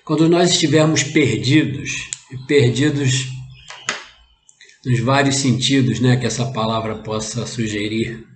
quando 0.03 0.27
nós 0.27 0.51
estivermos 0.51 1.03
perdidos, 1.03 2.09
perdidos 2.47 3.32
nos 4.85 4.99
vários 4.99 5.37
sentidos 5.37 5.99
né, 5.99 6.17
que 6.17 6.25
essa 6.25 6.51
palavra 6.51 6.97
possa 6.97 7.45
sugerir. 7.47 8.27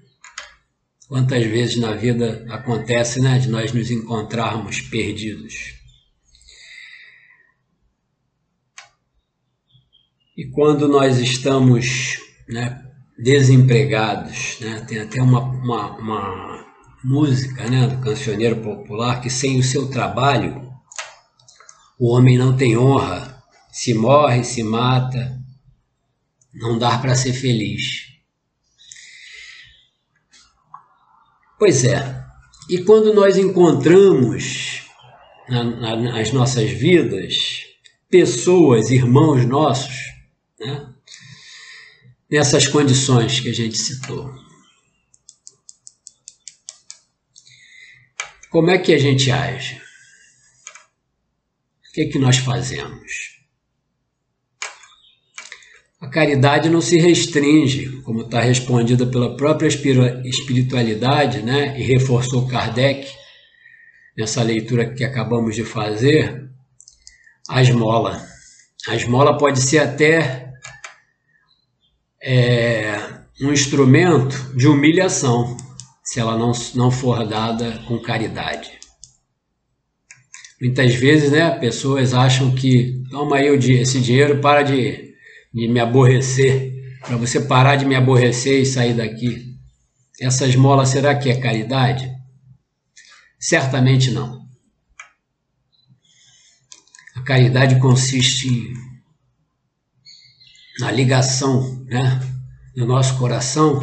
Quantas 1.08 1.46
vezes 1.46 1.78
na 1.78 1.94
vida 1.94 2.46
acontece 2.50 3.22
né, 3.22 3.38
de 3.40 3.50
nós 3.50 3.74
nos 3.74 3.92
encontrarmos 3.92 4.82
perdidos? 4.82 5.76
E 10.38 10.46
quando 10.52 10.88
nós 10.88 11.18
estamos 11.20 12.20
né, 12.48 12.84
desempregados, 13.18 14.58
né, 14.62 14.86
tem 14.88 15.00
até 15.00 15.22
uma, 15.22 15.40
uma, 15.42 15.98
uma 15.98 16.66
música 17.04 17.70
né, 17.70 17.88
do 17.88 18.02
cancioneiro 18.02 18.58
popular 18.58 19.20
que 19.20 19.30
sem 19.30 19.60
o 19.60 19.64
seu 19.64 19.90
trabalho 19.90 20.68
o 22.00 22.14
homem 22.14 22.38
não 22.38 22.56
tem 22.56 22.78
honra, 22.78 23.44
se 23.72 23.94
morre, 23.94 24.44
se 24.44 24.62
mata, 24.62 25.37
não 26.58 26.78
dá 26.78 26.98
para 26.98 27.16
ser 27.16 27.34
feliz. 27.34 28.08
Pois 31.60 31.84
é, 31.84 32.26
e 32.70 32.84
quando 32.84 33.14
nós 33.14 33.38
encontramos 33.38 34.84
na, 35.50 35.64
na, 35.64 35.96
nas 35.96 36.32
nossas 36.32 36.70
vidas 36.70 37.66
pessoas, 38.10 38.92
irmãos 38.92 39.46
nossos, 39.46 39.96
né, 40.60 40.94
nessas 42.30 42.68
condições 42.68 43.40
que 43.40 43.50
a 43.50 43.54
gente 43.54 43.78
citou, 43.78 44.34
como 48.50 48.70
é 48.70 48.78
que 48.78 48.94
a 48.94 49.00
gente 49.00 49.32
age? 49.32 49.82
O 51.90 51.92
que, 51.94 52.02
é 52.02 52.10
que 52.10 52.20
nós 52.20 52.38
fazemos? 52.38 53.37
A 56.00 56.08
caridade 56.08 56.70
não 56.70 56.80
se 56.80 57.00
restringe, 57.00 58.02
como 58.04 58.22
está 58.22 58.40
respondida 58.40 59.08
pela 59.08 59.36
própria 59.36 59.68
espiritualidade, 59.68 61.42
né? 61.42 61.80
e 61.80 61.84
reforçou 61.84 62.48
Kardec 62.48 63.12
nessa 64.16 64.44
leitura 64.44 64.94
que 64.94 65.04
acabamos 65.04 65.56
de 65.56 65.64
fazer, 65.64 66.50
a 67.50 67.62
esmola. 67.64 68.24
A 68.88 68.96
esmola 68.96 69.38
pode 69.38 69.60
ser 69.60 69.80
até 69.80 70.54
é, 72.22 72.96
um 73.42 73.52
instrumento 73.52 74.36
de 74.56 74.68
humilhação, 74.68 75.58
se 76.04 76.20
ela 76.20 76.38
não, 76.38 76.52
não 76.76 76.92
for 76.92 77.28
dada 77.28 77.84
com 77.88 78.00
caridade. 78.00 78.78
Muitas 80.62 80.94
vezes, 80.94 81.32
né, 81.32 81.50
pessoas 81.60 82.14
acham 82.14 82.54
que 82.54 83.04
toma 83.10 83.38
aí 83.38 83.48
esse 83.48 84.00
dinheiro, 84.00 84.40
para 84.40 84.62
de 84.62 85.07
de 85.54 85.68
me 85.68 85.80
aborrecer, 85.80 87.00
para 87.02 87.18
você 87.18 87.42
parar 87.42 87.76
de 87.76 87.86
me 87.86 87.96
aborrecer 87.96 88.62
e 88.62 88.66
sair 88.66 88.94
daqui. 88.94 89.56
Essa 90.20 90.48
esmola 90.48 90.86
será 90.86 91.16
que 91.16 91.30
é 91.30 91.40
caridade? 91.40 92.12
Certamente 93.40 94.12
não. 94.12 94.48
A 97.16 97.22
caridade 97.22 97.80
consiste 97.80 98.74
na 100.80 100.92
ligação 100.92 101.84
né, 101.86 102.20
do 102.76 102.86
nosso 102.86 103.18
coração 103.18 103.82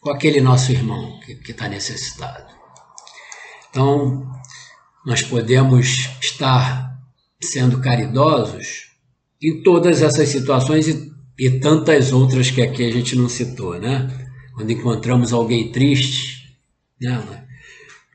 com 0.00 0.10
aquele 0.10 0.40
nosso 0.40 0.72
irmão 0.72 1.18
que 1.20 1.50
está 1.50 1.68
necessitado. 1.68 2.52
Então, 3.70 4.28
nós 5.04 5.22
podemos 5.22 6.08
estar 6.20 6.98
sendo 7.42 7.80
caridosos 7.80 8.87
em 9.42 9.62
todas 9.62 10.02
essas 10.02 10.28
situações 10.28 10.88
e, 10.88 11.12
e 11.38 11.60
tantas 11.60 12.12
outras 12.12 12.50
que 12.50 12.60
aqui 12.60 12.84
a 12.84 12.92
gente 12.92 13.16
não 13.16 13.28
citou, 13.28 13.78
né? 13.78 14.08
Quando 14.54 14.72
encontramos 14.72 15.32
alguém 15.32 15.70
triste, 15.70 16.58
né? 17.00 17.46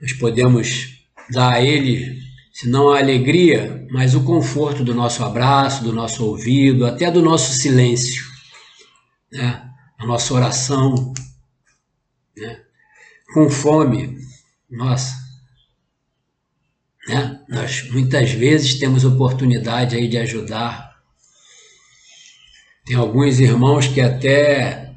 nós 0.01 0.11
podemos 0.13 0.97
dar 1.29 1.53
a 1.53 1.61
ele, 1.61 2.19
se 2.51 2.67
não 2.67 2.91
a 2.91 2.99
alegria, 2.99 3.87
mas 3.89 4.13
o 4.13 4.23
conforto 4.23 4.83
do 4.83 4.93
nosso 4.93 5.23
abraço, 5.23 5.83
do 5.83 5.93
nosso 5.93 6.25
ouvido, 6.25 6.85
até 6.85 7.09
do 7.09 7.21
nosso 7.21 7.53
silêncio, 7.53 8.25
né? 9.31 9.69
a 9.97 10.05
nossa 10.05 10.33
oração, 10.33 11.13
né? 12.35 12.61
com 13.33 13.49
fome, 13.49 14.17
nossa, 14.69 15.23
né? 17.07 17.41
Nós 17.49 17.89
muitas 17.91 18.31
vezes 18.31 18.79
temos 18.79 19.03
oportunidade 19.03 19.95
aí 19.95 20.07
de 20.07 20.17
ajudar 20.17 20.92
tem 22.85 22.95
alguns 22.95 23.39
irmãos 23.39 23.87
que 23.87 24.01
até 24.01 24.93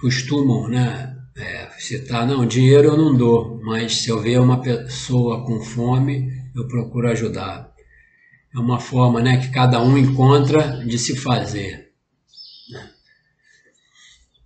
costumam 0.00 0.68
né, 0.68 1.16
é, 1.36 1.70
citar, 1.78 2.26
não, 2.26 2.44
dinheiro 2.44 2.88
eu 2.88 2.96
não 2.96 3.16
dou, 3.16 3.60
mas 3.62 3.98
se 3.98 4.10
eu 4.10 4.20
ver 4.20 4.40
uma 4.40 4.60
pessoa 4.60 5.44
com 5.44 5.60
fome, 5.60 6.32
eu 6.54 6.66
procuro 6.66 7.08
ajudar. 7.08 7.72
É 8.54 8.58
uma 8.58 8.80
forma 8.80 9.20
né, 9.20 9.38
que 9.38 9.50
cada 9.50 9.80
um 9.80 9.96
encontra 9.96 10.84
de 10.84 10.98
se 10.98 11.16
fazer, 11.16 11.92
né? 12.68 12.90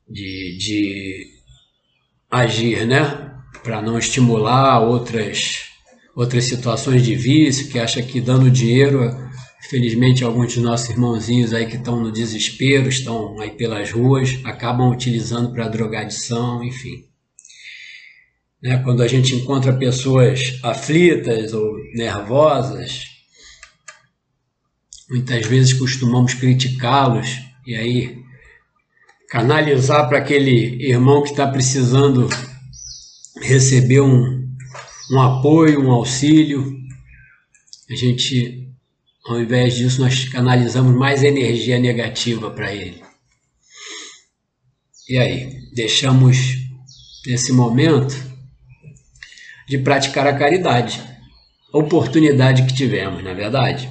de, 0.09 0.57
de 0.59 1.27
agir, 2.31 2.87
né? 2.87 3.33
Para 3.65 3.81
não 3.83 3.99
estimular 3.99 4.81
outras, 4.81 5.71
outras 6.15 6.45
situações 6.45 7.03
de 7.03 7.15
vício, 7.15 7.69
que 7.69 7.79
acha 7.79 8.03
que 8.03 8.21
dando 8.21 8.51
dinheiro 8.51 9.26
Felizmente, 9.69 10.23
alguns 10.23 10.55
dos 10.55 10.63
nossos 10.63 10.91
irmãozinhos 10.91 11.53
aí 11.53 11.67
que 11.67 11.77
estão 11.77 12.01
no 12.01 12.13
desespero, 12.13 12.89
estão 12.89 13.41
aí 13.41 13.51
pelas 13.51 13.91
ruas, 13.91 14.39
acabam 14.45 14.93
utilizando 14.93 15.53
para 15.53 15.67
drogadição, 15.67 16.63
enfim. 16.63 17.05
Né? 18.63 18.79
Quando 18.85 19.03
a 19.03 19.09
gente 19.09 19.35
encontra 19.35 19.73
pessoas 19.73 20.61
aflitas 20.63 21.53
ou 21.53 21.77
nervosas, 21.95 23.07
muitas 25.11 25.45
vezes 25.47 25.73
costumamos 25.73 26.35
criticá-los 26.35 27.29
e 27.67 27.75
aí 27.75 28.23
canalizar 29.29 30.09
para 30.09 30.19
aquele 30.19 30.81
irmão 30.89 31.25
que 31.25 31.31
está 31.31 31.45
precisando 31.45 32.29
receber 33.43 34.01
um, 34.01 34.49
um 35.11 35.21
apoio, 35.21 35.83
um 35.83 35.91
auxílio. 35.91 36.73
A 37.91 37.95
gente 37.97 38.66
ao 39.29 39.41
invés 39.41 39.75
disso, 39.75 40.01
nós 40.01 40.29
canalizamos 40.29 40.95
mais 40.95 41.23
energia 41.23 41.79
negativa 41.79 42.51
para 42.51 42.73
ele. 42.73 43.03
E 45.09 45.19
aí, 45.19 45.71
deixamos 45.75 46.57
nesse 47.27 47.53
momento 47.53 48.15
de 49.69 49.79
praticar 49.79 50.27
a 50.27 50.39
caridade, 50.39 51.03
a 51.73 51.79
oportunidade 51.79 52.65
que 52.67 52.75
tivemos, 52.75 53.23
na 53.23 53.31
é 53.31 53.35
verdade. 53.35 53.91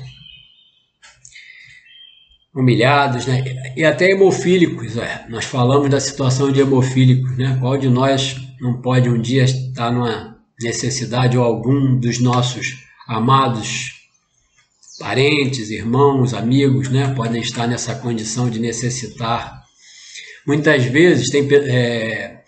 Humilhados, 2.54 3.26
né? 3.26 3.44
E 3.76 3.84
até 3.84 4.12
hemofílicos, 4.12 4.96
é. 4.98 5.26
nós 5.28 5.44
falamos 5.44 5.90
da 5.90 6.00
situação 6.00 6.50
de 6.50 6.62
hemofílicos, 6.62 7.38
né? 7.38 7.58
Qual 7.60 7.78
de 7.78 7.90
nós 7.90 8.38
não 8.62 8.82
pode 8.82 9.10
um 9.10 9.22
dia 9.22 9.44
estar 9.44 9.92
numa 9.92 10.38
necessidade 10.62 11.38
ou 11.38 11.44
algum 11.44 12.00
dos 12.00 12.20
nossos 12.20 12.78
amados 13.08 13.95
parentes, 14.98 15.70
irmãos, 15.70 16.34
amigos, 16.34 16.90
né, 16.90 17.14
podem 17.14 17.42
estar 17.42 17.68
nessa 17.68 17.96
condição 17.96 18.50
de 18.50 18.60
necessitar. 18.60 19.64
Muitas 20.46 20.86
vezes 20.86 21.30
tem 21.30 21.48
é, 21.54 22.42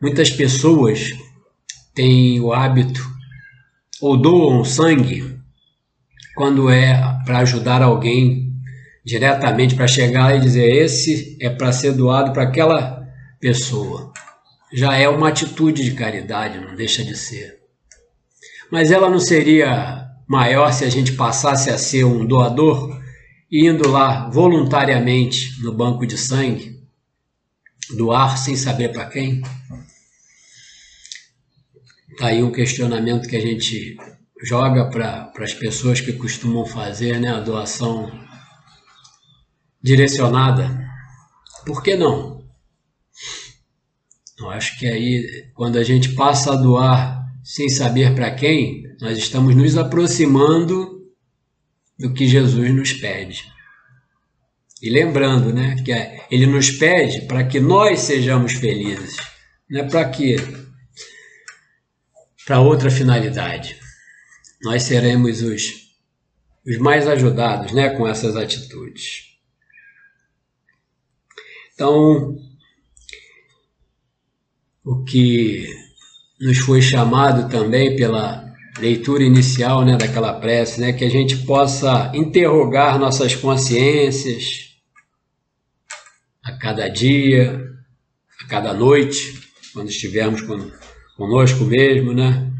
muitas 0.00 0.30
pessoas 0.30 1.12
têm 1.94 2.40
o 2.40 2.52
hábito 2.52 3.00
ou 4.00 4.16
doam 4.16 4.64
sangue 4.64 5.38
quando 6.34 6.70
é 6.70 6.94
para 7.24 7.38
ajudar 7.38 7.82
alguém 7.82 8.50
diretamente 9.04 9.74
para 9.74 9.88
chegar 9.88 10.36
e 10.36 10.40
dizer 10.40 10.70
esse 10.70 11.36
é 11.40 11.50
para 11.50 11.72
ser 11.72 11.92
doado 11.92 12.32
para 12.32 12.44
aquela 12.44 13.06
pessoa. 13.40 14.12
Já 14.72 14.94
é 14.94 15.08
uma 15.08 15.28
atitude 15.28 15.82
de 15.82 15.92
caridade, 15.92 16.60
não 16.60 16.76
deixa 16.76 17.02
de 17.02 17.16
ser. 17.16 17.58
Mas 18.70 18.90
ela 18.92 19.10
não 19.10 19.18
seria 19.18 20.09
maior 20.30 20.72
se 20.72 20.84
a 20.84 20.88
gente 20.88 21.14
passasse 21.14 21.70
a 21.70 21.76
ser 21.76 22.04
um 22.04 22.24
doador, 22.24 23.02
indo 23.50 23.90
lá 23.90 24.30
voluntariamente 24.30 25.60
no 25.60 25.72
banco 25.72 26.06
de 26.06 26.16
sangue, 26.16 26.80
doar 27.96 28.38
sem 28.38 28.54
saber 28.54 28.92
para 28.92 29.06
quem? 29.06 29.42
Está 32.12 32.28
aí 32.28 32.44
um 32.44 32.52
questionamento 32.52 33.28
que 33.28 33.34
a 33.34 33.40
gente 33.40 33.96
joga 34.44 34.88
para 34.88 35.32
as 35.40 35.52
pessoas 35.52 36.00
que 36.00 36.12
costumam 36.12 36.64
fazer 36.64 37.18
né, 37.18 37.30
a 37.30 37.40
doação 37.40 38.08
direcionada. 39.82 40.88
Por 41.66 41.82
que 41.82 41.96
não? 41.96 42.48
Eu 44.38 44.48
acho 44.48 44.78
que 44.78 44.86
aí, 44.86 45.50
quando 45.54 45.76
a 45.76 45.82
gente 45.82 46.10
passa 46.10 46.52
a 46.52 46.56
doar 46.56 47.19
sem 47.42 47.68
saber 47.68 48.14
para 48.14 48.30
quem, 48.34 48.84
nós 49.00 49.16
estamos 49.18 49.54
nos 49.54 49.76
aproximando 49.76 51.00
do 51.98 52.12
que 52.12 52.26
Jesus 52.26 52.74
nos 52.74 52.92
pede. 52.92 53.44
E 54.82 54.88
lembrando, 54.88 55.52
né, 55.52 55.76
que 55.84 55.92
é, 55.92 56.26
ele 56.30 56.46
nos 56.46 56.70
pede 56.70 57.22
para 57.26 57.44
que 57.44 57.60
nós 57.60 58.00
sejamos 58.00 58.54
felizes, 58.54 59.16
não 59.68 59.80
é 59.80 59.88
para 59.88 60.08
que 60.08 60.36
para 62.46 62.60
outra 62.60 62.90
finalidade. 62.90 63.78
Nós 64.62 64.82
seremos 64.82 65.42
os, 65.42 65.94
os 66.66 66.78
mais 66.78 67.06
ajudados, 67.06 67.72
né, 67.72 67.90
com 67.90 68.08
essas 68.08 68.34
atitudes. 68.36 69.30
Então, 71.74 72.36
o 74.84 75.04
que 75.04 75.66
nos 76.40 76.58
foi 76.58 76.80
chamado 76.80 77.48
também 77.50 77.96
pela 77.96 78.50
leitura 78.78 79.22
inicial 79.22 79.84
né, 79.84 79.96
daquela 79.96 80.32
prece, 80.32 80.80
né, 80.80 80.92
que 80.92 81.04
a 81.04 81.10
gente 81.10 81.36
possa 81.38 82.10
interrogar 82.14 82.98
nossas 82.98 83.34
consciências, 83.34 84.70
a 86.42 86.52
cada 86.52 86.88
dia, 86.88 87.62
a 88.42 88.48
cada 88.48 88.72
noite, 88.72 89.38
quando 89.74 89.90
estivermos 89.90 90.42
conosco 91.16 91.64
mesmo, 91.64 92.14
né? 92.14 92.50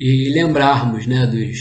E 0.00 0.32
lembrarmos, 0.32 1.06
né, 1.06 1.26
dos, 1.26 1.58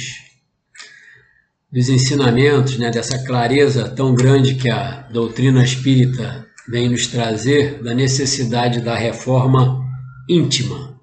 dos 1.72 1.90
ensinamentos, 1.90 2.78
né, 2.78 2.92
dessa 2.92 3.26
clareza 3.26 3.90
tão 3.90 4.14
grande 4.14 4.56
que 4.56 4.70
a 4.70 5.02
doutrina 5.12 5.64
espírita 5.64 6.46
vem 6.70 6.88
nos 6.88 7.08
trazer 7.08 7.82
da 7.82 7.96
necessidade 7.96 8.82
da 8.82 8.96
reforma 8.96 9.84
íntima. 10.30 10.97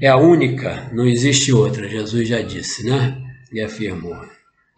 É 0.00 0.08
a 0.08 0.16
única, 0.16 0.90
não 0.92 1.06
existe 1.06 1.52
outra, 1.52 1.88
Jesus 1.88 2.28
já 2.28 2.40
disse, 2.40 2.84
né? 2.84 3.16
E 3.52 3.60
afirmou 3.60 4.16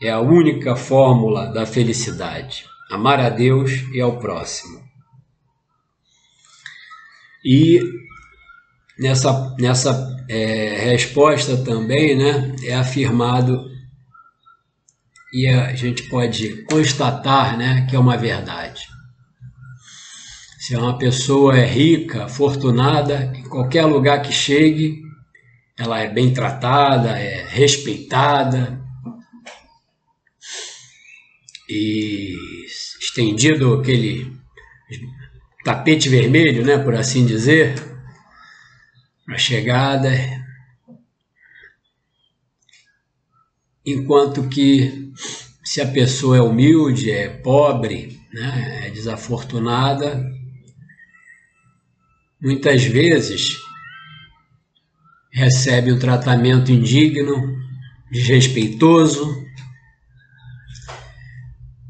é 0.03 0.11
a 0.11 0.21
única 0.21 0.75
fórmula 0.75 1.47
da 1.47 1.65
felicidade: 1.65 2.65
amar 2.91 3.21
a 3.21 3.31
Deus 3.31 3.71
e 3.95 4.01
ao 4.01 4.19
próximo. 4.19 4.83
E 7.45 7.81
nessa, 8.99 9.55
nessa 9.59 10.25
é, 10.29 10.77
resposta 10.91 11.57
também 11.57 12.17
né, 12.17 12.55
é 12.65 12.75
afirmado, 12.75 13.71
e 15.33 15.47
a 15.49 15.75
gente 15.75 16.05
pode 16.05 16.65
constatar 16.65 17.57
né, 17.57 17.87
que 17.89 17.97
é 17.97 17.99
uma 17.99 18.17
verdade. 18.17 18.89
Se 20.59 20.77
uma 20.77 20.97
pessoa 20.97 21.59
é 21.59 21.67
rica, 21.67 22.25
afortunada, 22.25 23.33
em 23.35 23.43
qualquer 23.43 23.85
lugar 23.85 24.23
que 24.23 24.33
chegue, 24.33 25.03
ela 25.83 25.99
é 25.99 26.09
bem 26.09 26.33
tratada, 26.33 27.19
é 27.19 27.45
respeitada, 27.49 28.81
e 31.69 32.37
estendido 33.01 33.75
aquele 33.75 34.33
tapete 35.65 36.09
vermelho, 36.09 36.65
né, 36.65 36.79
por 36.79 36.95
assim 36.95 37.27
dizer, 37.27 37.75
a 39.29 39.37
chegada. 39.37 40.11
Enquanto 43.85 44.49
que 44.49 45.13
se 45.65 45.81
a 45.81 45.89
pessoa 45.89 46.37
é 46.37 46.41
humilde, 46.41 47.11
é 47.11 47.29
pobre, 47.29 48.21
né, 48.33 48.87
é 48.87 48.91
desafortunada, 48.91 50.25
muitas 52.41 52.85
vezes 52.85 53.72
recebe 55.33 55.91
um 55.91 55.99
tratamento 55.99 56.71
indigno, 56.71 57.59
desrespeitoso, 58.11 59.43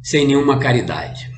sem 0.02 0.26
nenhuma 0.26 0.58
caridade. 0.60 1.28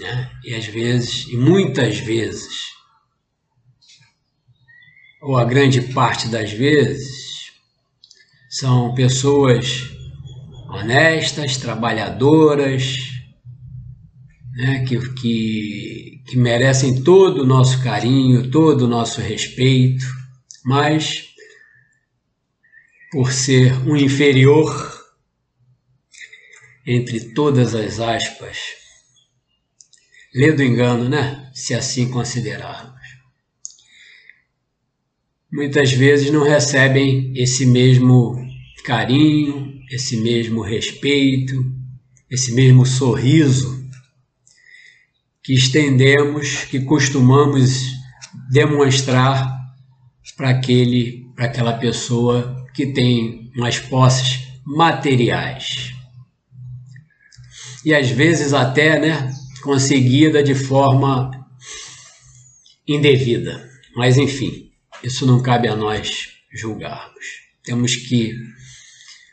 Né? 0.00 0.30
E 0.44 0.54
às 0.54 0.66
vezes, 0.66 1.28
e 1.28 1.36
muitas 1.36 1.98
vezes, 1.98 2.68
ou 5.22 5.36
a 5.36 5.44
grande 5.44 5.80
parte 5.80 6.28
das 6.28 6.52
vezes, 6.52 7.52
são 8.50 8.94
pessoas 8.94 9.90
honestas, 10.68 11.56
trabalhadoras, 11.56 12.98
né? 14.56 14.84
que, 14.84 14.98
que, 15.14 16.22
que 16.26 16.36
merecem 16.36 17.02
todo 17.02 17.42
o 17.42 17.46
nosso 17.46 17.80
carinho, 17.82 18.50
todo 18.50 18.82
o 18.82 18.88
nosso 18.88 19.20
respeito, 19.20 20.17
mas 20.64 21.28
por 23.10 23.32
ser 23.32 23.72
um 23.88 23.96
inferior 23.96 24.98
entre 26.86 27.32
todas 27.34 27.74
as 27.74 28.00
aspas. 28.00 28.58
Lê 30.34 30.52
do 30.52 30.62
engano, 30.62 31.08
né? 31.08 31.50
Se 31.54 31.74
assim 31.74 32.10
considerarmos. 32.10 32.98
Muitas 35.50 35.92
vezes 35.92 36.30
não 36.30 36.42
recebem 36.42 37.32
esse 37.34 37.64
mesmo 37.64 38.36
carinho, 38.84 39.80
esse 39.90 40.16
mesmo 40.18 40.62
respeito, 40.62 41.64
esse 42.30 42.52
mesmo 42.52 42.84
sorriso 42.84 43.78
que 45.42 45.54
estendemos, 45.54 46.64
que 46.64 46.80
costumamos 46.80 47.86
demonstrar 48.50 49.57
para 50.38 50.50
aquele, 50.50 51.28
para 51.34 51.46
aquela 51.46 51.72
pessoa 51.72 52.64
que 52.72 52.86
tem 52.86 53.50
umas 53.56 53.80
posses 53.80 54.46
materiais 54.64 55.92
e 57.84 57.92
às 57.92 58.08
vezes 58.08 58.54
até 58.54 59.00
né, 59.00 59.34
conseguida 59.62 60.40
de 60.40 60.54
forma 60.54 61.30
indevida. 62.86 63.68
Mas 63.96 64.16
enfim, 64.16 64.70
isso 65.02 65.26
não 65.26 65.42
cabe 65.42 65.66
a 65.66 65.74
nós 65.74 66.28
julgarmos. 66.52 67.26
Temos 67.64 67.96
que, 67.96 68.32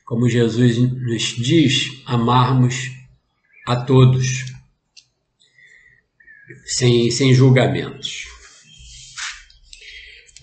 como 0.06 0.28
Jesus 0.28 0.78
nos 0.78 1.22
diz, 1.38 2.02
amarmos 2.08 2.92
a 3.68 3.76
todos, 3.76 4.46
sem, 6.66 7.12
sem 7.12 7.32
julgamentos. 7.32 8.35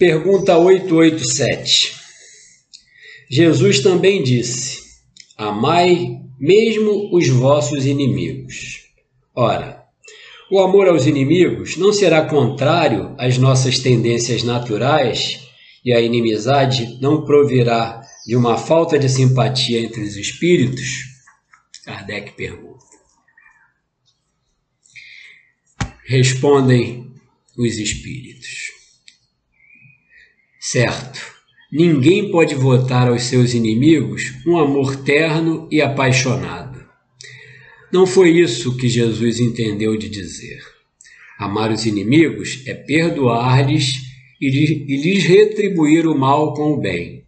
Pergunta 0.02 0.58
887. 0.58 1.94
Jesus 3.30 3.78
também 3.78 4.20
disse: 4.20 4.80
Amai 5.38 6.18
mesmo 6.40 7.08
os 7.16 7.28
vossos 7.28 7.86
inimigos. 7.86 8.80
Ora, 9.32 9.84
o 10.50 10.58
amor 10.58 10.88
aos 10.88 11.06
inimigos 11.06 11.76
não 11.76 11.92
será 11.92 12.26
contrário 12.28 13.14
às 13.16 13.38
nossas 13.38 13.78
tendências 13.78 14.42
naturais 14.42 15.48
e 15.84 15.92
a 15.92 16.00
inimizade 16.00 16.98
não 17.00 17.24
provirá 17.24 18.02
de 18.26 18.34
uma 18.34 18.58
falta 18.58 18.98
de 18.98 19.08
simpatia 19.08 19.78
entre 19.78 20.00
os 20.00 20.16
espíritos? 20.16 20.88
Kardec 21.84 22.32
pergunta. 22.32 22.84
Respondem 26.04 27.08
os 27.56 27.78
espíritos. 27.78 28.71
Certo, 30.64 31.32
Ninguém 31.72 32.30
pode 32.30 32.54
votar 32.54 33.08
aos 33.08 33.22
seus 33.22 33.54
inimigos 33.54 34.34
um 34.46 34.58
amor 34.58 34.94
terno 34.96 35.66
e 35.72 35.80
apaixonado. 35.80 36.84
Não 37.90 38.06
foi 38.06 38.28
isso 38.28 38.76
que 38.76 38.90
Jesus 38.90 39.40
entendeu 39.40 39.96
de 39.96 40.06
dizer. 40.10 40.60
Amar 41.38 41.72
os 41.72 41.86
inimigos 41.86 42.62
é 42.66 42.74
perdoar-lhes 42.74 44.02
e 44.38 44.50
lhes 44.50 45.24
retribuir 45.24 46.06
o 46.06 46.14
mal 46.14 46.52
com 46.52 46.74
o 46.74 46.76
bem. 46.78 47.24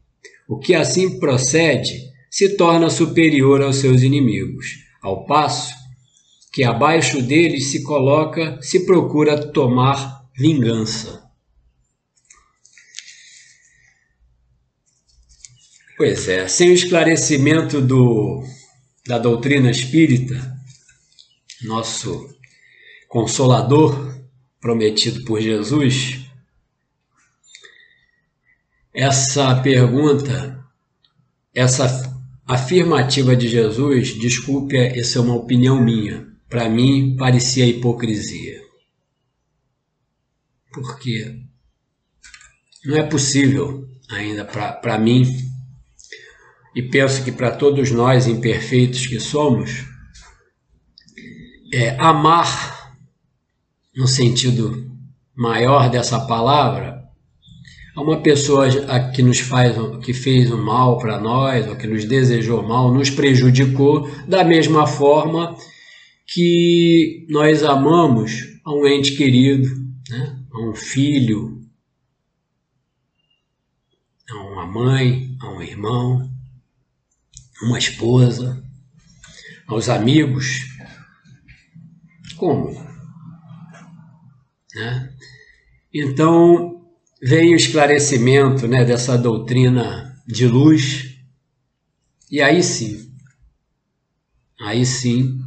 O 0.46 0.58
que 0.58 0.74
assim 0.74 1.18
procede 1.18 1.94
se 2.30 2.58
torna 2.58 2.90
superior 2.90 3.62
aos 3.62 3.76
seus 3.76 4.02
inimigos, 4.02 4.76
ao 5.00 5.24
passo 5.24 5.72
que 6.52 6.62
abaixo 6.62 7.22
deles 7.22 7.68
se 7.68 7.82
coloca, 7.82 8.58
se 8.60 8.84
procura 8.84 9.50
tomar 9.52 10.26
vingança. 10.36 11.23
Pois 15.96 16.26
é, 16.28 16.48
sem 16.48 16.70
o 16.70 16.74
esclarecimento 16.74 17.80
do, 17.80 18.42
da 19.06 19.16
doutrina 19.16 19.70
espírita, 19.70 20.34
nosso 21.62 22.36
consolador 23.08 24.12
prometido 24.60 25.24
por 25.24 25.40
Jesus, 25.40 26.20
essa 28.92 29.54
pergunta, 29.62 30.66
essa 31.54 31.86
afirmativa 32.44 33.36
de 33.36 33.46
Jesus, 33.46 34.18
desculpe, 34.18 34.76
essa 34.76 35.20
é 35.20 35.22
uma 35.22 35.36
opinião 35.36 35.80
minha, 35.80 36.26
para 36.48 36.68
mim 36.68 37.14
parecia 37.16 37.66
hipocrisia. 37.66 38.60
Porque 40.72 41.40
não 42.84 42.96
é 42.96 43.04
possível 43.04 43.88
ainda 44.10 44.44
para 44.44 44.98
mim 44.98 45.53
e 46.74 46.82
penso 46.82 47.24
que 47.24 47.30
para 47.30 47.52
todos 47.52 47.90
nós 47.90 48.26
imperfeitos 48.26 49.06
que 49.06 49.20
somos, 49.20 49.84
é, 51.72 51.90
amar, 51.98 52.94
no 53.96 54.08
sentido 54.08 54.90
maior 55.36 55.88
dessa 55.88 56.20
palavra, 56.26 57.04
a 57.94 58.02
uma 58.02 58.20
pessoa 58.20 58.66
que 59.14 59.22
nos 59.22 59.38
faz, 59.38 59.76
que 60.04 60.12
fez 60.12 60.50
o 60.50 60.58
mal 60.58 60.98
para 60.98 61.20
nós, 61.20 61.66
ou 61.68 61.76
que 61.76 61.86
nos 61.86 62.04
desejou 62.04 62.62
mal, 62.62 62.92
nos 62.92 63.08
prejudicou, 63.08 64.10
da 64.26 64.42
mesma 64.42 64.86
forma 64.86 65.56
que 66.26 67.24
nós 67.30 67.62
amamos 67.62 68.32
a 68.64 68.74
um 68.74 68.86
ente 68.86 69.16
querido, 69.16 69.68
né? 70.10 70.36
a 70.52 70.68
um 70.68 70.74
filho, 70.74 71.60
a 74.28 74.36
uma 74.38 74.66
mãe, 74.66 75.36
a 75.40 75.50
um 75.50 75.62
irmão, 75.62 76.33
uma 77.62 77.78
esposa, 77.78 78.62
aos 79.66 79.88
amigos. 79.88 80.60
Como? 82.36 82.72
Né? 84.74 85.12
Então, 85.92 86.84
vem 87.22 87.54
o 87.54 87.56
esclarecimento 87.56 88.66
né, 88.66 88.84
dessa 88.84 89.16
doutrina 89.16 90.20
de 90.26 90.46
luz, 90.46 91.16
e 92.30 92.40
aí 92.40 92.62
sim, 92.62 93.14
aí 94.60 94.84
sim, 94.84 95.38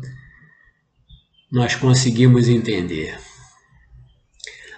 nós 1.52 1.76
conseguimos 1.76 2.48
entender. 2.48 3.20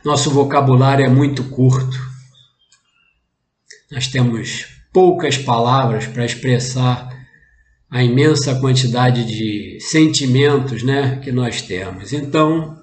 Nosso 0.03 0.31
vocabulário 0.31 1.05
é 1.05 1.09
muito 1.09 1.43
curto. 1.49 1.97
Nós 3.91 4.07
temos 4.07 4.67
poucas 4.93 5.37
palavras 5.37 6.07
para 6.07 6.25
expressar 6.25 7.08
a 7.89 8.03
imensa 8.03 8.59
quantidade 8.59 9.25
de 9.25 9.79
sentimentos 9.81 10.83
né, 10.83 11.19
que 11.23 11.31
nós 11.31 11.61
temos. 11.61 12.13
Então, 12.13 12.77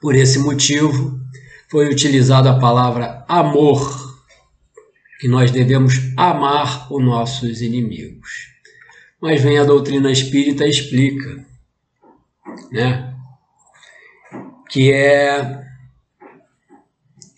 por 0.00 0.14
esse 0.14 0.38
motivo, 0.38 1.18
foi 1.70 1.88
utilizada 1.88 2.50
a 2.50 2.58
palavra 2.58 3.24
amor, 3.28 4.16
que 5.20 5.26
nós 5.28 5.50
devemos 5.50 5.94
amar 6.16 6.92
os 6.92 7.04
nossos 7.04 7.60
inimigos. 7.60 8.48
Mas 9.20 9.42
vem 9.42 9.58
a 9.58 9.64
doutrina 9.64 10.12
espírita 10.12 10.64
e 10.64 10.70
explica 10.70 11.48
né? 12.70 13.14
Que 14.70 14.92
é 14.92 15.64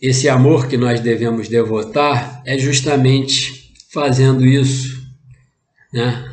esse 0.01 0.29
amor 0.29 0.67
que 0.67 0.77
nós 0.77 1.01
devemos 1.01 1.49
devotar 1.49 2.43
é 2.47 2.59
justamente 2.59 3.73
fazendo 3.93 4.45
isso, 4.45 5.07
né? 5.93 6.30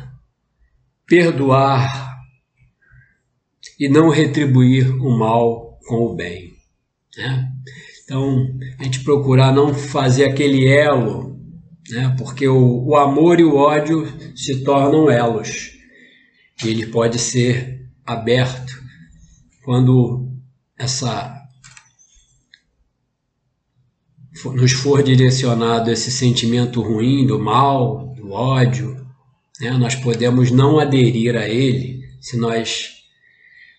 Perdoar 1.08 2.18
e 3.80 3.88
não 3.88 4.10
retribuir 4.10 4.90
o 5.02 5.16
mal 5.16 5.78
com 5.86 6.06
o 6.06 6.14
bem, 6.14 6.52
né? 7.16 7.50
Então, 8.04 8.46
a 8.78 8.84
gente 8.84 9.00
procurar 9.00 9.52
não 9.52 9.74
fazer 9.74 10.24
aquele 10.24 10.66
elo, 10.66 11.38
né? 11.90 12.14
Porque 12.18 12.46
o, 12.46 12.86
o 12.86 12.96
amor 12.96 13.40
e 13.40 13.44
o 13.44 13.56
ódio 13.56 14.06
se 14.36 14.62
tornam 14.64 15.10
elos. 15.10 15.72
E 16.64 16.68
ele 16.68 16.86
pode 16.86 17.18
ser 17.18 17.88
aberto 18.04 18.82
quando 19.64 20.28
essa 20.78 21.36
nos 24.44 24.72
for 24.72 25.02
direcionado 25.02 25.90
esse 25.90 26.10
sentimento 26.10 26.80
ruim 26.80 27.26
do 27.26 27.38
mal, 27.38 28.14
do 28.14 28.30
ódio, 28.30 28.97
né, 29.60 29.70
nós 29.72 29.94
podemos 29.94 30.50
não 30.50 30.78
aderir 30.78 31.36
a 31.36 31.48
ele 31.48 32.02
se 32.20 32.36
nós 32.36 33.02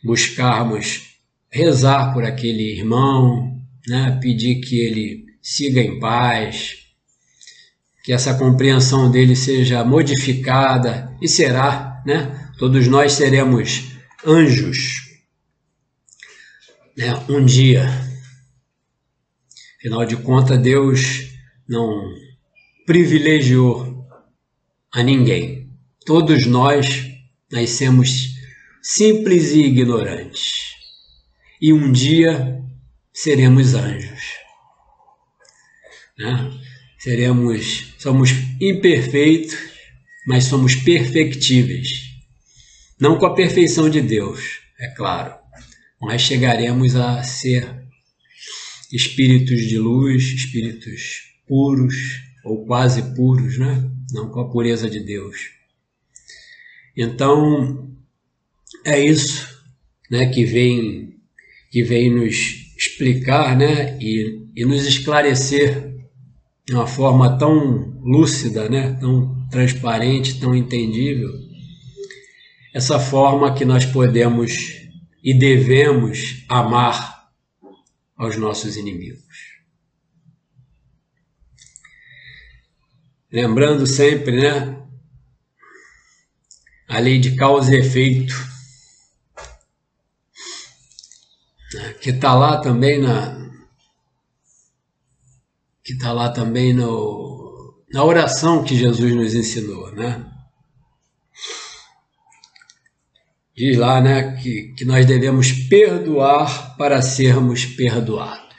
buscarmos 0.03 1.17
rezar 1.49 2.13
por 2.13 2.23
aquele 2.23 2.77
irmão, 2.77 3.59
né, 3.87 4.17
pedir 4.21 4.61
que 4.61 4.79
ele 4.79 5.25
siga 5.41 5.81
em 5.81 5.99
paz, 5.99 6.77
que 8.03 8.13
essa 8.13 8.33
compreensão 8.33 9.11
dele 9.11 9.35
seja 9.35 9.83
modificada 9.83 11.15
e 11.21 11.27
será, 11.27 12.01
né? 12.05 12.49
Todos 12.57 12.87
nós 12.87 13.13
seremos 13.13 13.83
anjos 14.25 15.09
né, 16.97 17.15
um 17.29 17.43
dia. 17.45 17.87
Afinal 19.77 20.05
de 20.05 20.17
contas, 20.17 20.61
Deus 20.61 21.29
não 21.67 22.03
privilegiou 22.85 24.05
a 24.91 25.01
ninguém. 25.01 25.58
Todos 26.09 26.47
nós 26.47 27.07
nascemos 27.51 28.33
simples 28.81 29.51
e 29.51 29.59
ignorantes. 29.59 30.73
E 31.61 31.71
um 31.71 31.91
dia 31.91 32.63
seremos 33.13 33.75
anjos. 33.75 34.19
Né? 36.17 36.51
Seremos, 36.97 37.93
somos 37.99 38.31
imperfeitos, 38.59 39.55
mas 40.25 40.45
somos 40.45 40.73
perfectíveis. 40.73 42.09
Não 42.99 43.19
com 43.19 43.27
a 43.27 43.35
perfeição 43.35 43.87
de 43.87 44.01
Deus, 44.01 44.61
é 44.79 44.87
claro, 44.87 45.35
nós 46.01 46.23
chegaremos 46.23 46.95
a 46.95 47.21
ser 47.21 47.71
espíritos 48.91 49.61
de 49.61 49.77
luz, 49.77 50.23
espíritos 50.23 51.35
puros 51.47 51.93
ou 52.43 52.65
quase 52.65 53.13
puros, 53.13 53.59
né? 53.59 53.87
Não 54.11 54.31
com 54.31 54.39
a 54.39 54.49
pureza 54.49 54.89
de 54.89 55.01
Deus. 55.01 55.58
Então 56.95 57.89
é 58.85 58.99
isso, 58.99 59.47
né, 60.09 60.27
que 60.27 60.45
vem 60.45 61.09
que 61.71 61.83
vem 61.83 62.09
nos 62.09 62.35
explicar, 62.75 63.55
né, 63.55 63.97
e, 63.99 64.43
e 64.55 64.65
nos 64.65 64.87
esclarecer 64.87 65.93
de 66.65 66.73
uma 66.73 66.87
forma 66.87 67.37
tão 67.37 67.99
lúcida, 68.01 68.67
né, 68.67 68.97
tão 68.99 69.47
transparente, 69.49 70.39
tão 70.39 70.55
entendível, 70.55 71.29
essa 72.73 72.99
forma 72.99 73.53
que 73.53 73.65
nós 73.65 73.85
podemos 73.85 74.79
e 75.23 75.33
devemos 75.33 76.45
amar 76.47 77.29
aos 78.15 78.37
nossos 78.37 78.77
inimigos. 78.77 79.23
Lembrando 83.31 83.85
sempre, 83.85 84.41
né? 84.41 84.79
A 86.89 86.99
lei 86.99 87.19
de 87.19 87.35
causa 87.35 87.73
e 87.73 87.79
efeito, 87.79 88.33
né, 91.73 91.93
que 92.01 92.09
está 92.09 92.33
lá 92.33 92.59
também 92.59 92.99
na. 92.99 93.37
que 95.83 95.93
está 95.93 96.11
lá 96.11 96.29
também 96.29 96.73
no, 96.73 97.83
na 97.91 98.03
oração 98.03 98.63
que 98.63 98.75
Jesus 98.75 99.15
nos 99.15 99.33
ensinou, 99.33 99.91
né? 99.93 100.25
diz 103.59 103.77
lá 103.77 103.99
né, 103.99 104.37
que, 104.37 104.73
que 104.77 104.85
nós 104.85 105.05
devemos 105.05 105.51
perdoar 105.51 106.77
para 106.77 107.01
sermos 107.01 107.65
perdoados. 107.65 108.55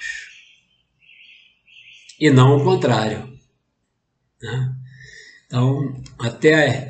E 2.20 2.28
não 2.28 2.58
o 2.58 2.64
contrário. 2.64 3.32
Né? 4.42 4.74
Então, 5.46 6.02
até 6.18 6.89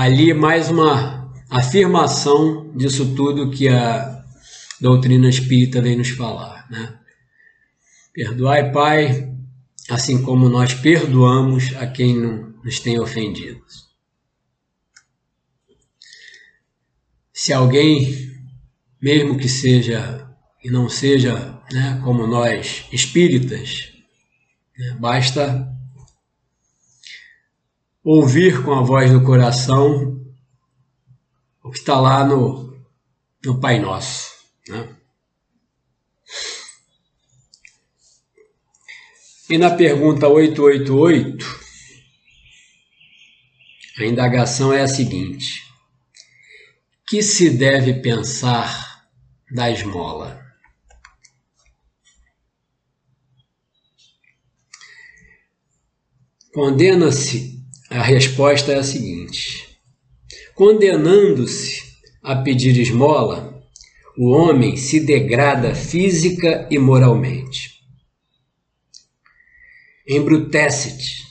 ali 0.00 0.32
mais 0.32 0.70
uma 0.70 1.32
afirmação 1.50 2.72
disso 2.76 3.14
tudo 3.14 3.50
que 3.50 3.68
a 3.68 4.24
doutrina 4.80 5.28
espírita 5.28 5.80
vem 5.80 5.96
nos 5.96 6.10
falar. 6.10 6.66
Né? 6.70 6.98
Perdoai, 8.12 8.72
Pai, 8.72 9.32
assim 9.90 10.22
como 10.22 10.48
nós 10.48 10.74
perdoamos 10.74 11.74
a 11.76 11.86
quem 11.86 12.14
nos 12.64 12.80
tem 12.80 12.98
ofendido. 12.98 13.62
se 17.42 17.52
alguém, 17.52 18.30
mesmo 19.00 19.36
que 19.36 19.48
seja 19.48 20.30
e 20.62 20.70
não 20.70 20.88
seja 20.88 21.60
né, 21.72 22.00
como 22.04 22.24
nós 22.24 22.86
espíritas, 22.92 23.92
né, 24.78 24.96
basta 25.00 25.71
ouvir 28.04 28.64
com 28.64 28.72
a 28.72 28.82
voz 28.82 29.10
do 29.10 29.22
coração 29.22 30.20
o 31.62 31.70
que 31.70 31.78
está 31.78 32.00
lá 32.00 32.24
no, 32.24 32.76
no 33.44 33.60
Pai 33.60 33.78
Nosso. 33.78 34.32
Né? 34.68 34.96
E 39.48 39.58
na 39.58 39.70
pergunta 39.70 40.28
888, 40.28 41.62
a 43.98 44.04
indagação 44.04 44.72
é 44.72 44.82
a 44.82 44.88
seguinte 44.88 45.62
que 47.12 47.22
se 47.22 47.50
deve 47.50 48.00
pensar 48.00 49.06
da 49.50 49.70
esmola? 49.70 50.42
Condena-se 56.54 57.61
a 57.92 58.02
resposta 58.02 58.72
é 58.72 58.78
a 58.78 58.82
seguinte: 58.82 59.78
condenando-se 60.54 61.82
a 62.22 62.36
pedir 62.36 62.78
esmola, 62.78 63.62
o 64.16 64.30
homem 64.30 64.76
se 64.76 65.00
degrada 65.00 65.74
física 65.74 66.66
e 66.70 66.78
moralmente. 66.78 67.82
Embrutece-te. 70.08 71.22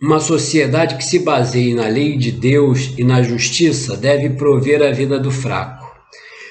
Uma 0.00 0.20
sociedade 0.20 0.96
que 0.96 1.04
se 1.04 1.18
baseie 1.18 1.74
na 1.74 1.88
lei 1.88 2.16
de 2.16 2.30
Deus 2.30 2.94
e 2.96 3.02
na 3.02 3.20
justiça 3.22 3.96
deve 3.96 4.30
prover 4.30 4.80
a 4.80 4.92
vida 4.92 5.18
do 5.18 5.32
fraco, 5.32 5.84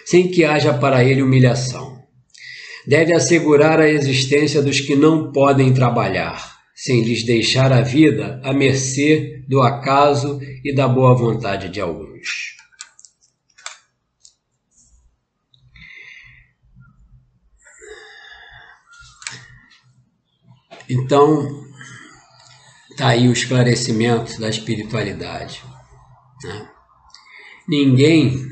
sem 0.05 0.29
que 0.29 0.43
haja 0.43 0.73
para 0.73 1.03
ele 1.03 1.21
humilhação. 1.21 1.96
Deve 2.88 3.13
assegurar 3.13 3.82
a 3.82 3.89
existência 3.89 4.62
dos 4.62 4.80
que 4.80 4.95
não 4.95 5.34
podem 5.34 5.73
trabalhar, 5.73 6.58
sem 6.73 7.04
lhes 7.04 7.26
deixar 7.26 7.73
a 7.73 7.82
vida 7.82 8.39
à 8.45 8.54
mercê 8.54 9.43
do 9.45 9.62
acaso 9.62 10.39
e 10.63 10.73
da 10.73 10.88
boa 10.88 11.13
vontade 11.13 11.67
de 11.67 11.82
alguns. 11.82 12.56
Então, 20.89 21.67
está 22.89 23.10
aí 23.10 23.28
o 23.28 23.34
esclarecimento 23.34 24.39
da 24.39 24.47
espiritualidade. 24.47 25.62
Né? 26.41 26.69
Ninguém 27.67 28.47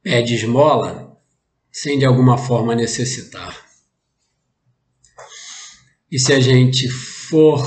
pede 0.00 0.36
esmola 0.36 1.05
sem 1.76 1.98
de 1.98 2.06
alguma 2.06 2.38
forma 2.38 2.74
necessitar. 2.74 3.54
E 6.10 6.18
se 6.18 6.32
a 6.32 6.40
gente 6.40 6.88
for 6.88 7.60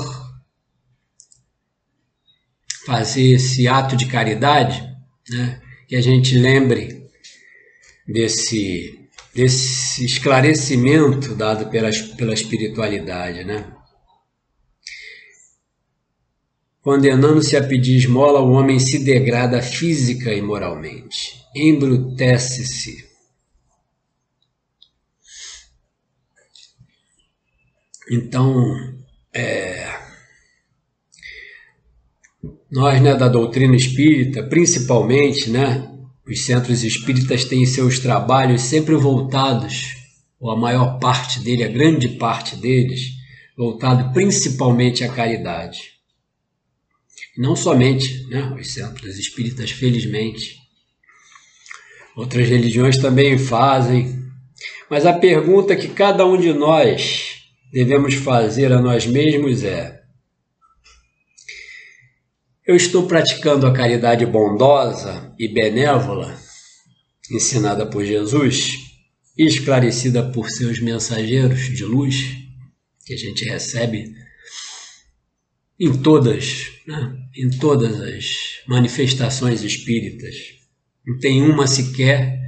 fazer 2.84 3.34
esse 3.34 3.68
ato 3.68 3.96
de 3.96 4.06
caridade, 4.06 4.82
né, 5.30 5.62
que 5.86 5.94
a 5.94 6.00
gente 6.00 6.36
lembre 6.36 7.08
desse, 8.04 9.08
desse 9.32 10.04
esclarecimento 10.04 11.36
dado 11.36 11.70
pela, 11.70 11.90
pela 12.16 12.34
espiritualidade, 12.34 13.44
né? 13.44 13.72
Condenando-se 16.82 17.56
a 17.56 17.62
pedir 17.62 17.98
esmola, 17.98 18.40
o 18.40 18.50
homem 18.50 18.80
se 18.80 19.04
degrada 19.04 19.62
física 19.62 20.34
e 20.34 20.42
moralmente, 20.42 21.44
embrutece-se 21.54 23.09
Então, 28.10 28.76
é, 29.32 29.88
nós, 32.68 33.00
né, 33.00 33.14
da 33.14 33.28
doutrina 33.28 33.76
espírita, 33.76 34.42
principalmente, 34.42 35.48
né, 35.48 35.88
os 36.26 36.44
centros 36.44 36.82
espíritas 36.82 37.44
têm 37.44 37.64
seus 37.64 38.00
trabalhos 38.00 38.62
sempre 38.62 38.96
voltados, 38.96 39.94
ou 40.40 40.50
a 40.50 40.56
maior 40.56 40.98
parte 40.98 41.38
dele, 41.38 41.62
a 41.62 41.68
grande 41.68 42.08
parte 42.08 42.56
deles, 42.56 43.12
voltado 43.56 44.12
principalmente 44.12 45.04
à 45.04 45.08
caridade. 45.08 45.92
Não 47.38 47.54
somente 47.54 48.26
né, 48.28 48.52
os 48.58 48.74
centros 48.74 49.18
espíritas, 49.18 49.70
felizmente. 49.70 50.56
Outras 52.16 52.48
religiões 52.48 52.98
também 52.98 53.38
fazem. 53.38 54.20
Mas 54.90 55.06
a 55.06 55.12
pergunta 55.12 55.76
que 55.76 55.88
cada 55.88 56.26
um 56.26 56.36
de 56.36 56.52
nós 56.52 57.39
devemos 57.72 58.14
fazer 58.14 58.72
a 58.72 58.80
nós 58.80 59.06
mesmos 59.06 59.62
é: 59.62 60.02
eu 62.66 62.76
estou 62.76 63.06
praticando 63.06 63.66
a 63.66 63.72
caridade 63.72 64.26
bondosa 64.26 65.34
e 65.38 65.48
benévola 65.48 66.38
ensinada 67.30 67.86
por 67.86 68.04
Jesus 68.04 68.90
esclarecida 69.36 70.30
por 70.30 70.50
seus 70.50 70.80
mensageiros 70.80 71.74
de 71.74 71.84
luz 71.84 72.36
que 73.06 73.14
a 73.14 73.16
gente 73.16 73.44
recebe 73.44 74.12
em 75.78 76.02
todas, 76.02 76.66
né? 76.86 77.16
em 77.34 77.48
todas 77.48 77.98
as 78.00 78.26
manifestações 78.68 79.62
espíritas. 79.62 80.34
Não 81.06 81.18
tem 81.18 81.42
uma 81.42 81.66
sequer 81.66 82.38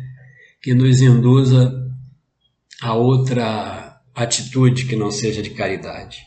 que 0.60 0.74
nos 0.74 1.00
induza 1.00 1.72
a 2.80 2.94
outra 2.94 3.81
atitude 4.14 4.86
que 4.86 4.96
não 4.96 5.10
seja 5.10 5.42
de 5.42 5.50
caridade. 5.50 6.26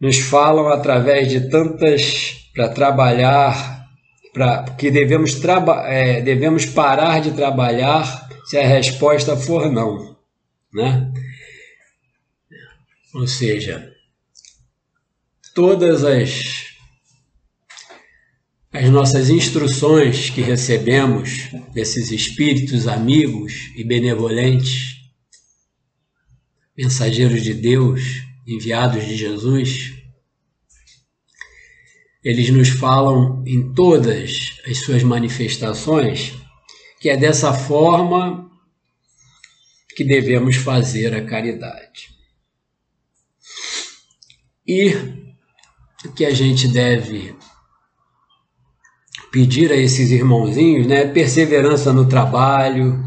Nos 0.00 0.18
falam 0.18 0.68
através 0.68 1.28
de 1.28 1.48
tantas 1.48 2.50
para 2.54 2.68
trabalhar, 2.68 3.88
para 4.32 4.64
que 4.76 4.90
devemos, 4.90 5.36
traba, 5.36 5.88
é, 5.88 6.20
devemos 6.20 6.66
parar 6.66 7.20
de 7.20 7.32
trabalhar 7.32 8.28
se 8.44 8.58
a 8.58 8.66
resposta 8.66 9.36
for 9.36 9.70
não, 9.70 10.16
né? 10.72 11.12
Ou 13.14 13.26
seja, 13.26 13.92
todas 15.54 16.04
as 16.04 16.73
as 18.74 18.90
nossas 18.90 19.30
instruções 19.30 20.30
que 20.30 20.40
recebemos 20.40 21.48
desses 21.72 22.10
espíritos 22.10 22.88
amigos 22.88 23.70
e 23.76 23.84
benevolentes, 23.84 24.96
mensageiros 26.76 27.40
de 27.44 27.54
Deus, 27.54 28.02
enviados 28.44 29.06
de 29.06 29.16
Jesus, 29.16 29.94
eles 32.24 32.50
nos 32.50 32.68
falam 32.68 33.44
em 33.46 33.72
todas 33.72 34.58
as 34.66 34.78
suas 34.78 35.04
manifestações 35.04 36.32
que 36.98 37.08
é 37.08 37.16
dessa 37.16 37.52
forma 37.52 38.50
que 39.94 40.02
devemos 40.02 40.56
fazer 40.56 41.14
a 41.14 41.24
caridade. 41.24 42.08
E 44.66 44.94
que 46.16 46.24
a 46.24 46.34
gente 46.34 46.66
deve 46.66 47.36
pedir 49.34 49.72
a 49.72 49.76
esses 49.76 50.12
irmãozinhos, 50.12 50.86
né, 50.86 51.06
perseverança 51.08 51.92
no 51.92 52.08
trabalho 52.08 53.04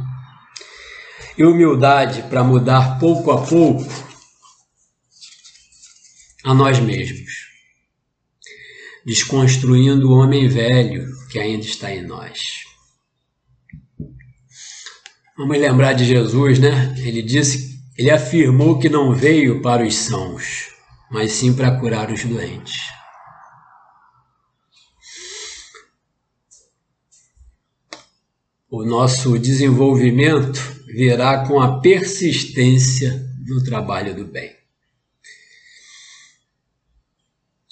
e 1.38 1.46
humildade 1.46 2.24
para 2.24 2.44
mudar 2.44 3.00
pouco 3.00 3.32
a 3.32 3.42
pouco 3.46 3.88
a 6.44 6.54
nós 6.54 6.80
mesmos, 6.80 7.32
desconstruindo 9.06 10.10
o 10.10 10.18
homem 10.18 10.50
velho 10.50 11.08
que 11.32 11.40
ainda 11.40 11.66
está 11.66 11.94
em 11.94 12.06
nós. 12.06 12.42
Vamos 15.38 15.58
lembrar 15.58 15.94
de 15.94 16.04
Jesus, 16.04 16.60
né? 16.60 16.94
Ele 16.98 17.22
disse, 17.22 17.80
ele 17.98 18.12
afirmou 18.12 18.80
que 18.80 18.90
não 18.90 19.16
veio 19.16 19.62
para 19.62 19.88
os 19.88 19.96
sãos, 19.96 20.72
mas 21.10 21.32
sim 21.32 21.54
para 21.54 21.80
curar 21.80 22.12
os 22.12 22.26
doentes. 22.26 22.97
O 28.70 28.84
nosso 28.84 29.40
desenvolvimento 29.40 30.60
virá 30.88 31.48
com 31.48 31.62
a 31.62 31.80
persistência 31.80 33.26
no 33.46 33.64
trabalho 33.64 34.14
do 34.14 34.26
bem. 34.26 34.54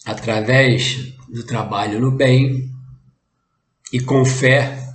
Através 0.05 1.13
do 1.27 1.45
trabalho 1.45 1.99
no 1.99 2.11
bem 2.11 2.71
e 3.91 3.99
com 3.99 4.23
fé, 4.23 4.85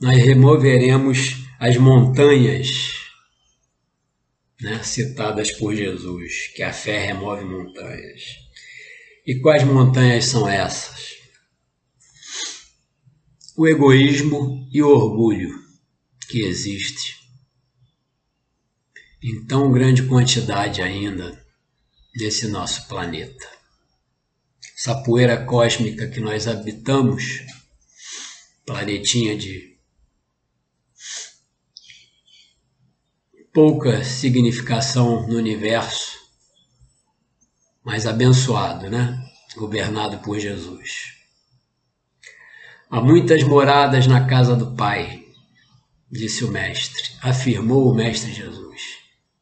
nós 0.00 0.16
removeremos 0.16 1.44
as 1.60 1.76
montanhas 1.76 2.92
né, 4.62 4.82
citadas 4.82 5.50
por 5.50 5.74
Jesus, 5.74 6.48
que 6.54 6.62
a 6.62 6.72
fé 6.72 7.04
remove 7.06 7.44
montanhas. 7.44 8.22
E 9.26 9.34
quais 9.40 9.62
montanhas 9.62 10.24
são 10.24 10.48
essas? 10.48 11.11
O 13.62 13.68
egoísmo 13.68 14.68
e 14.72 14.82
o 14.82 14.88
orgulho 14.88 15.56
que 16.28 16.40
existe 16.40 17.14
em 19.22 19.46
tão 19.46 19.70
grande 19.70 20.02
quantidade 20.08 20.82
ainda 20.82 21.40
nesse 22.16 22.48
nosso 22.48 22.88
planeta. 22.88 23.48
Essa 24.76 25.00
poeira 25.04 25.46
cósmica 25.46 26.08
que 26.08 26.18
nós 26.18 26.48
habitamos, 26.48 27.22
planetinha 28.66 29.38
de 29.38 29.78
pouca 33.52 34.02
significação 34.02 35.28
no 35.28 35.36
universo, 35.36 36.18
mas 37.84 38.08
abençoado, 38.08 38.90
né? 38.90 39.24
Governado 39.54 40.18
por 40.18 40.40
Jesus. 40.40 41.21
Há 42.92 43.00
muitas 43.00 43.42
moradas 43.42 44.06
na 44.06 44.26
casa 44.26 44.54
do 44.54 44.76
Pai, 44.76 45.24
disse 46.10 46.44
o 46.44 46.50
Mestre, 46.50 47.02
afirmou 47.22 47.90
o 47.90 47.94
Mestre 47.94 48.30
Jesus. 48.30 48.82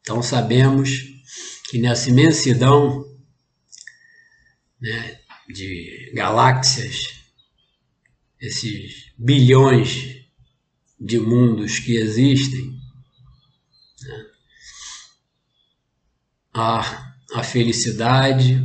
Então 0.01 0.22
sabemos 0.22 0.88
que 1.68 1.80
nessa 1.80 2.11
imensidão 2.11 3.05
né, 4.80 5.18
de 5.48 6.12
galáxias, 6.14 7.24
esses 8.40 9.12
bilhões 9.18 10.24
de 11.01 11.18
mundos 11.18 11.80
que 11.80 11.96
existem, 11.96 12.78
né, 14.01 14.26
a, 16.55 17.14
a 17.34 17.42
felicidade, 17.42 18.64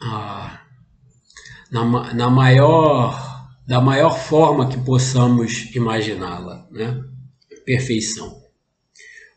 a, 0.00 0.66
na, 1.70 2.14
na 2.14 2.30
maior, 2.30 3.48
da 3.66 3.80
maior 3.80 4.18
forma 4.18 4.68
que 4.68 4.78
possamos 4.78 5.74
imaginá-la, 5.74 6.66
né? 6.70 7.02
Perfeição. 7.64 8.40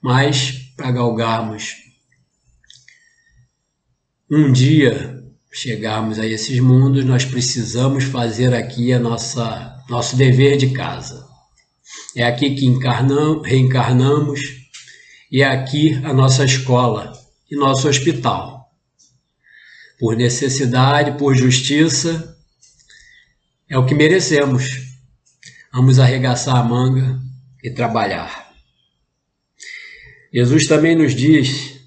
Mas 0.02 0.74
para 0.76 0.92
galgarmos 0.92 1.76
um 4.30 4.52
dia 4.52 5.22
chegarmos 5.54 6.18
a 6.18 6.26
esses 6.26 6.60
mundos, 6.60 7.04
nós 7.04 7.26
precisamos 7.26 8.06
fazer 8.06 8.54
aqui 8.54 8.94
a 8.94 9.00
nossa 9.00 9.72
nosso 9.90 10.16
dever 10.16 10.56
de 10.56 10.70
casa. 10.70 11.28
É 12.16 12.24
aqui 12.24 12.56
que 12.56 12.66
encarnamos, 12.66 13.46
reencarnamos 13.46 14.40
e 15.30 15.42
é 15.42 15.46
aqui 15.46 16.00
a 16.04 16.14
nossa 16.14 16.46
escola 16.46 17.12
e 17.50 17.58
nosso 17.58 17.90
hospital. 17.90 18.51
Por 20.02 20.16
necessidade, 20.16 21.16
por 21.20 21.36
justiça, 21.36 22.36
é 23.70 23.78
o 23.78 23.86
que 23.86 23.94
merecemos. 23.94 24.66
Vamos 25.72 26.00
arregaçar 26.00 26.56
a 26.56 26.64
manga 26.64 27.22
e 27.64 27.70
trabalhar. 27.70 28.52
Jesus 30.34 30.66
também 30.66 30.96
nos 30.96 31.14
diz 31.14 31.80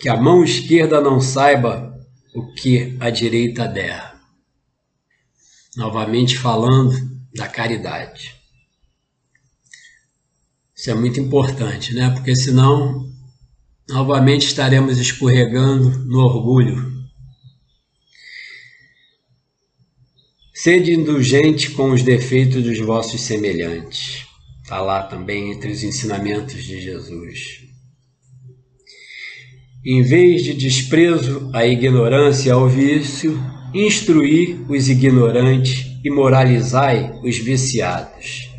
que 0.00 0.08
a 0.08 0.16
mão 0.16 0.42
esquerda 0.42 1.00
não 1.00 1.20
saiba 1.20 1.96
o 2.34 2.52
que 2.54 2.96
a 2.98 3.08
direita 3.08 3.68
der. 3.68 4.16
Novamente 5.76 6.36
falando 6.36 6.92
da 7.32 7.46
caridade. 7.46 8.34
Isso 10.74 10.90
é 10.90 10.94
muito 10.94 11.20
importante, 11.20 11.94
né? 11.94 12.10
Porque 12.10 12.34
senão 12.34 13.08
novamente 13.88 14.46
estaremos 14.46 14.98
escorregando 14.98 15.88
no 16.00 16.18
orgulho. 16.18 16.99
Sede 20.62 20.92
indulgente 20.92 21.70
com 21.70 21.90
os 21.90 22.02
defeitos 22.02 22.62
dos 22.62 22.78
vossos 22.80 23.22
semelhantes. 23.22 24.26
Está 24.62 24.82
lá 24.82 25.02
também 25.02 25.50
entre 25.50 25.72
os 25.72 25.82
ensinamentos 25.82 26.62
de 26.62 26.78
Jesus. 26.78 27.60
Em 29.82 30.02
vez 30.02 30.44
de 30.44 30.52
desprezo 30.52 31.48
à 31.54 31.66
ignorância 31.66 32.50
e 32.50 32.52
ao 32.52 32.68
vício, 32.68 33.42
instruí 33.72 34.62
os 34.68 34.90
ignorantes 34.90 35.86
e 36.04 36.10
moralizai 36.10 37.10
os 37.24 37.38
viciados. 37.38 38.50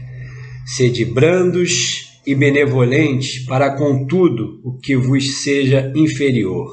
Sede 0.66 1.06
brandos 1.06 2.20
e 2.26 2.34
benevolente 2.34 3.46
para 3.46 3.78
com 3.78 4.08
tudo 4.08 4.60
o 4.64 4.80
que 4.80 4.96
vos 4.96 5.44
seja 5.44 5.94
inferior. 5.96 6.68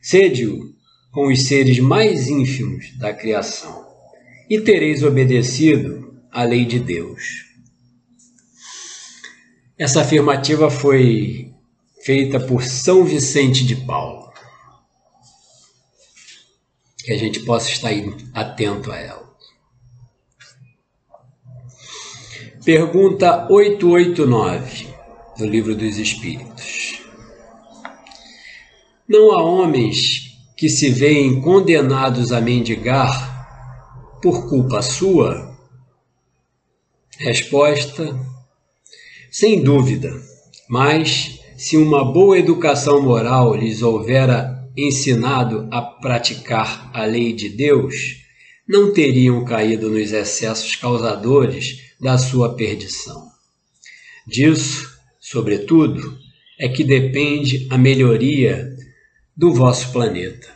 Sede-o 0.00 0.60
com 1.12 1.30
os 1.30 1.42
seres 1.42 1.78
mais 1.78 2.30
ínfimos 2.30 2.96
da 2.98 3.12
criação, 3.12 3.85
e 4.48 4.60
tereis 4.60 5.02
obedecido 5.02 6.20
à 6.30 6.44
lei 6.44 6.64
de 6.64 6.78
Deus. 6.78 7.46
Essa 9.78 10.00
afirmativa 10.00 10.70
foi 10.70 11.52
feita 12.02 12.40
por 12.40 12.62
São 12.62 13.04
Vicente 13.04 13.66
de 13.66 13.76
Paulo. 13.76 14.32
Que 16.98 17.12
a 17.12 17.18
gente 17.18 17.40
possa 17.40 17.68
estar 17.68 17.90
atento 18.32 18.90
a 18.90 18.98
ela. 18.98 19.26
Pergunta 22.64 23.46
889 23.50 24.88
do 25.38 25.46
Livro 25.46 25.74
dos 25.74 25.98
Espíritos. 25.98 27.00
Não 29.08 29.30
há 29.32 29.42
homens 29.42 30.36
que 30.56 30.68
se 30.68 30.90
veem 30.90 31.40
condenados 31.40 32.32
a 32.32 32.40
mendigar 32.40 33.35
por 34.26 34.48
culpa 34.48 34.82
sua? 34.82 35.56
Resposta: 37.16 38.18
Sem 39.30 39.62
dúvida, 39.62 40.20
mas 40.68 41.38
se 41.56 41.76
uma 41.76 42.04
boa 42.04 42.36
educação 42.36 43.00
moral 43.00 43.54
lhes 43.54 43.82
houvera 43.82 44.68
ensinado 44.76 45.68
a 45.70 45.80
praticar 45.80 46.90
a 46.92 47.04
lei 47.04 47.32
de 47.34 47.50
Deus, 47.50 47.94
não 48.68 48.92
teriam 48.92 49.44
caído 49.44 49.88
nos 49.88 50.10
excessos 50.10 50.74
causadores 50.74 51.92
da 52.00 52.18
sua 52.18 52.56
perdição. 52.56 53.28
Disso, 54.26 54.90
sobretudo, 55.20 56.18
é 56.58 56.68
que 56.68 56.82
depende 56.82 57.68
a 57.70 57.78
melhoria 57.78 58.74
do 59.36 59.54
vosso 59.54 59.92
planeta. 59.92 60.55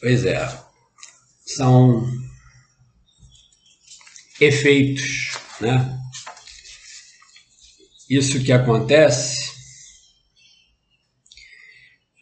Pois 0.00 0.24
é, 0.24 0.64
são 1.44 2.06
efeitos, 4.40 5.38
né? 5.60 5.98
Isso 8.08 8.42
que 8.42 8.50
acontece, 8.50 9.52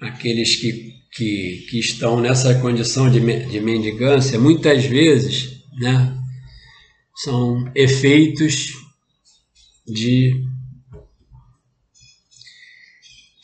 aqueles 0.00 0.56
que, 0.56 0.94
que, 1.12 1.66
que 1.70 1.78
estão 1.78 2.20
nessa 2.20 2.54
condição 2.60 3.10
de, 3.10 3.20
de 3.46 3.60
mendigância, 3.60 4.38
muitas 4.38 4.84
vezes 4.84 5.58
né? 5.78 6.14
São 7.14 7.70
efeitos 7.74 8.72
de 9.86 10.44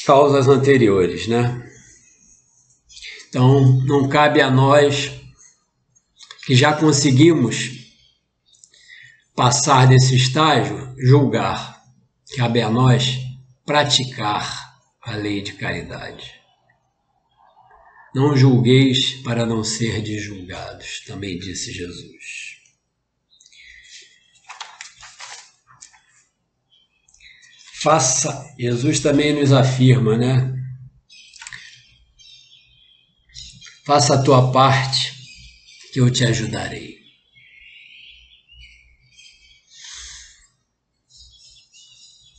causas 0.05 0.49
anteriores, 0.49 1.27
né? 1.27 1.64
Então, 3.35 3.81
não 3.85 4.09
cabe 4.09 4.41
a 4.41 4.49
nós 4.49 5.11
que 6.47 6.55
já 6.55 6.73
conseguimos 6.73 7.91
passar 9.35 9.89
desse 9.89 10.15
estágio 10.15 10.95
julgar. 10.97 11.83
Cabe 12.37 12.63
a 12.63 12.71
nós 12.71 13.19
praticar 13.67 14.79
a 15.03 15.17
lei 15.17 15.43
de 15.43 15.55
caridade. 15.55 16.33
Não 18.15 18.37
julgueis 18.37 19.15
para 19.25 19.45
não 19.45 19.65
ser 19.65 20.05
julgados, 20.21 21.01
também 21.05 21.37
disse 21.37 21.73
Jesus. 21.73 22.61
Faça, 27.83 28.55
Jesus 28.57 29.01
também 29.01 29.33
nos 29.33 29.53
afirma, 29.53 30.17
né? 30.17 30.64
Faça 33.85 34.15
a 34.15 34.23
tua 34.23 34.51
parte, 34.51 35.13
que 35.93 36.01
eu 36.01 36.11
te 36.11 36.25
ajudarei. 36.25 36.99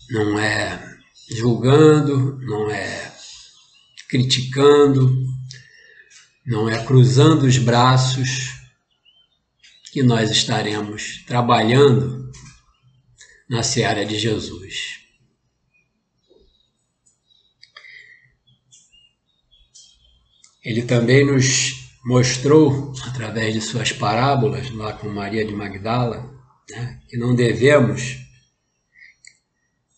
Não 0.09 0.39
é 0.39 0.97
julgando, 1.29 2.39
não 2.39 2.69
é 2.71 3.15
criticando, 4.09 5.15
não 6.45 6.67
é 6.67 6.83
cruzando 6.83 7.43
os 7.43 7.59
braços 7.59 8.55
que 9.91 10.01
nós 10.01 10.31
estaremos 10.31 11.23
trabalhando 11.27 12.31
na 13.47 13.61
seara 13.61 14.03
de 14.03 14.17
Jesus. 14.17 15.04
Ele 20.66 20.82
também 20.82 21.24
nos 21.24 21.91
mostrou, 22.03 22.91
através 23.05 23.53
de 23.53 23.61
suas 23.61 23.91
parábolas, 23.91 24.72
lá 24.72 24.93
com 24.93 25.07
Maria 25.07 25.45
de 25.45 25.53
Magdala, 25.53 26.34
né, 26.72 26.99
que 27.07 27.18
não 27.18 27.36
devemos 27.36 28.18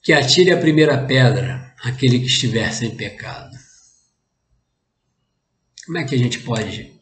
que 0.04 0.12
atire 0.12 0.52
a 0.52 0.60
primeira 0.60 1.06
pedra 1.06 1.74
aquele 1.84 2.20
que 2.20 2.26
estiver 2.26 2.72
sem 2.74 2.96
pecado. 2.96 3.56
Como 5.86 5.98
é 5.98 6.04
que 6.04 6.16
a 6.16 6.18
gente 6.18 6.40
pode 6.40 6.94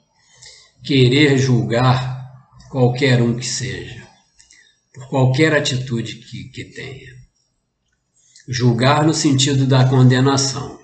querer 0.84 1.38
julgar 1.40 2.50
qualquer 2.70 3.20
um 3.22 3.36
que 3.36 3.46
seja, 3.46 4.08
por 4.94 5.08
qualquer 5.08 5.56
atitude 5.56 6.16
que, 6.16 6.50
que 6.50 6.66
tenha? 6.66 7.16
Julgar 8.48 9.04
no 9.06 9.14
sentido 9.14 9.66
da 9.66 9.88
condenação. 9.88 10.80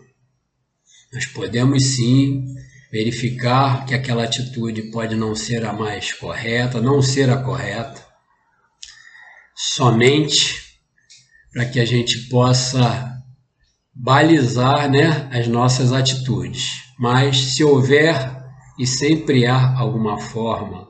Nós 1.13 1.27
podemos 1.27 1.85
sim 1.85 2.55
verificar 2.91 3.85
que 3.85 3.93
aquela 3.93 4.23
atitude 4.23 4.83
pode 4.91 5.15
não 5.15 5.33
ser 5.33 5.65
a 5.65 5.71
mais 5.71 6.11
correta, 6.11 6.81
não 6.81 7.01
ser 7.01 7.29
a 7.29 7.37
correta, 7.37 8.05
somente 9.55 10.77
para 11.53 11.65
que 11.65 11.79
a 11.79 11.85
gente 11.85 12.27
possa 12.27 13.17
balizar 13.93 14.89
né, 14.89 15.29
as 15.31 15.47
nossas 15.47 15.93
atitudes. 15.93 16.83
Mas 16.99 17.37
se 17.37 17.63
houver 17.63 18.15
e 18.77 18.85
sempre 18.85 19.45
há 19.45 19.77
alguma 19.77 20.19
forma 20.19 20.89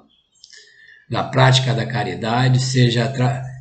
da 1.09 1.23
prática 1.23 1.73
da 1.73 1.85
caridade, 1.85 2.59
seja, 2.59 3.11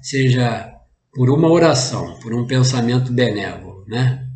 seja 0.03 0.73
por 1.13 1.31
uma 1.31 1.49
oração, 1.49 2.19
por 2.21 2.33
um 2.33 2.47
pensamento 2.47 3.13
benévolo, 3.13 3.85
né? 3.89 4.30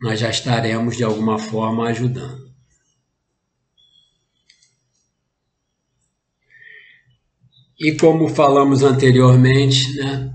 Nós 0.00 0.18
já 0.18 0.30
estaremos 0.30 0.96
de 0.96 1.04
alguma 1.04 1.38
forma 1.38 1.88
ajudando. 1.88 2.50
E 7.78 7.96
como 7.96 8.28
falamos 8.28 8.82
anteriormente, 8.82 9.94
né, 9.96 10.30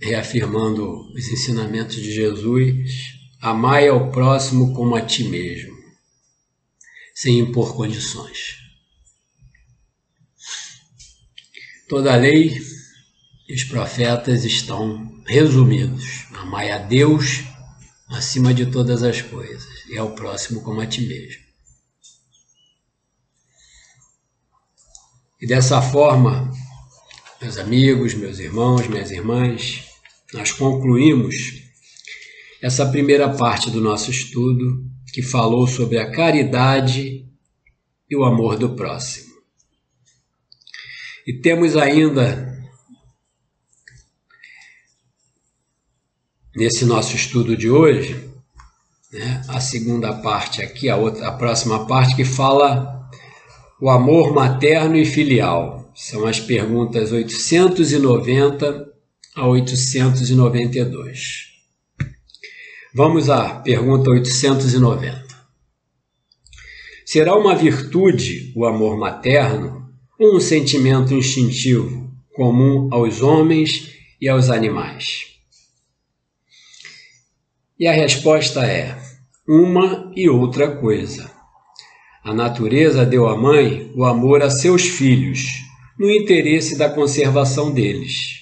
reafirmando 0.00 1.12
os 1.12 1.28
ensinamentos 1.28 1.96
de 1.96 2.12
Jesus, 2.12 2.90
amai 3.40 3.88
ao 3.88 4.10
próximo 4.12 4.72
como 4.72 4.94
a 4.94 5.02
ti 5.02 5.24
mesmo, 5.24 5.76
sem 7.14 7.40
impor 7.40 7.74
condições. 7.74 8.56
Toda 11.88 12.12
a 12.12 12.16
lei 12.16 12.56
e 13.48 13.54
os 13.54 13.64
profetas 13.64 14.44
estão 14.44 15.10
resumidos. 15.26 16.26
Amai 16.34 16.70
a 16.70 16.78
Deus 16.78 17.47
acima 18.10 18.54
de 18.54 18.66
todas 18.66 19.02
as 19.02 19.20
coisas 19.20 19.68
e 19.88 19.98
ao 19.98 20.14
próximo 20.14 20.62
como 20.62 20.80
a 20.80 20.86
ti 20.86 21.02
mesmo. 21.02 21.42
E 25.40 25.46
dessa 25.46 25.80
forma, 25.80 26.50
meus 27.40 27.58
amigos, 27.58 28.14
meus 28.14 28.38
irmãos, 28.38 28.88
minhas 28.88 29.10
irmãs, 29.10 29.84
nós 30.34 30.50
concluímos 30.52 31.34
essa 32.60 32.86
primeira 32.86 33.28
parte 33.36 33.70
do 33.70 33.80
nosso 33.80 34.10
estudo 34.10 34.84
que 35.12 35.22
falou 35.22 35.66
sobre 35.66 35.98
a 35.98 36.10
caridade 36.10 37.24
e 38.10 38.16
o 38.16 38.24
amor 38.24 38.58
do 38.58 38.74
próximo. 38.74 39.28
E 41.26 41.32
temos 41.34 41.76
ainda 41.76 42.57
nesse 46.54 46.84
nosso 46.84 47.14
estudo 47.14 47.56
de 47.56 47.70
hoje 47.70 48.28
né, 49.12 49.42
a 49.48 49.60
segunda 49.60 50.12
parte 50.12 50.62
aqui, 50.62 50.88
a 50.88 50.96
outra, 50.96 51.28
a 51.28 51.32
próxima 51.32 51.86
parte 51.86 52.14
que 52.14 52.24
fala 52.24 53.08
o 53.80 53.88
amor 53.88 54.34
materno 54.34 54.96
e 54.96 55.04
filial. 55.04 55.90
São 55.94 56.26
as 56.26 56.38
perguntas 56.38 57.10
890 57.10 58.86
a 59.34 59.46
892. 59.46 61.48
Vamos 62.94 63.28
à 63.28 63.60
pergunta 63.60 64.10
890. 64.10 65.26
Será 67.04 67.36
uma 67.36 67.54
virtude 67.54 68.52
o 68.54 68.66
amor 68.66 68.98
materno 68.98 69.88
ou 70.18 70.36
um 70.36 70.40
sentimento 70.40 71.14
instintivo 71.14 72.10
comum 72.34 72.88
aos 72.92 73.22
homens 73.22 73.90
e 74.20 74.28
aos 74.28 74.50
animais? 74.50 75.37
E 77.80 77.86
a 77.86 77.92
resposta 77.92 78.66
é 78.66 78.98
uma 79.46 80.10
e 80.16 80.28
outra 80.28 80.76
coisa. 80.78 81.30
A 82.24 82.34
natureza 82.34 83.06
deu 83.06 83.28
à 83.28 83.36
mãe 83.36 83.92
o 83.94 84.04
amor 84.04 84.42
a 84.42 84.50
seus 84.50 84.82
filhos, 84.82 85.46
no 85.96 86.10
interesse 86.10 86.76
da 86.76 86.90
conservação 86.90 87.72
deles. 87.72 88.40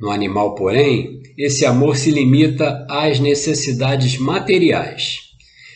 No 0.00 0.10
animal, 0.10 0.54
porém, 0.54 1.20
esse 1.36 1.66
amor 1.66 1.98
se 1.98 2.10
limita 2.10 2.86
às 2.88 3.20
necessidades 3.20 4.16
materiais. 4.16 5.18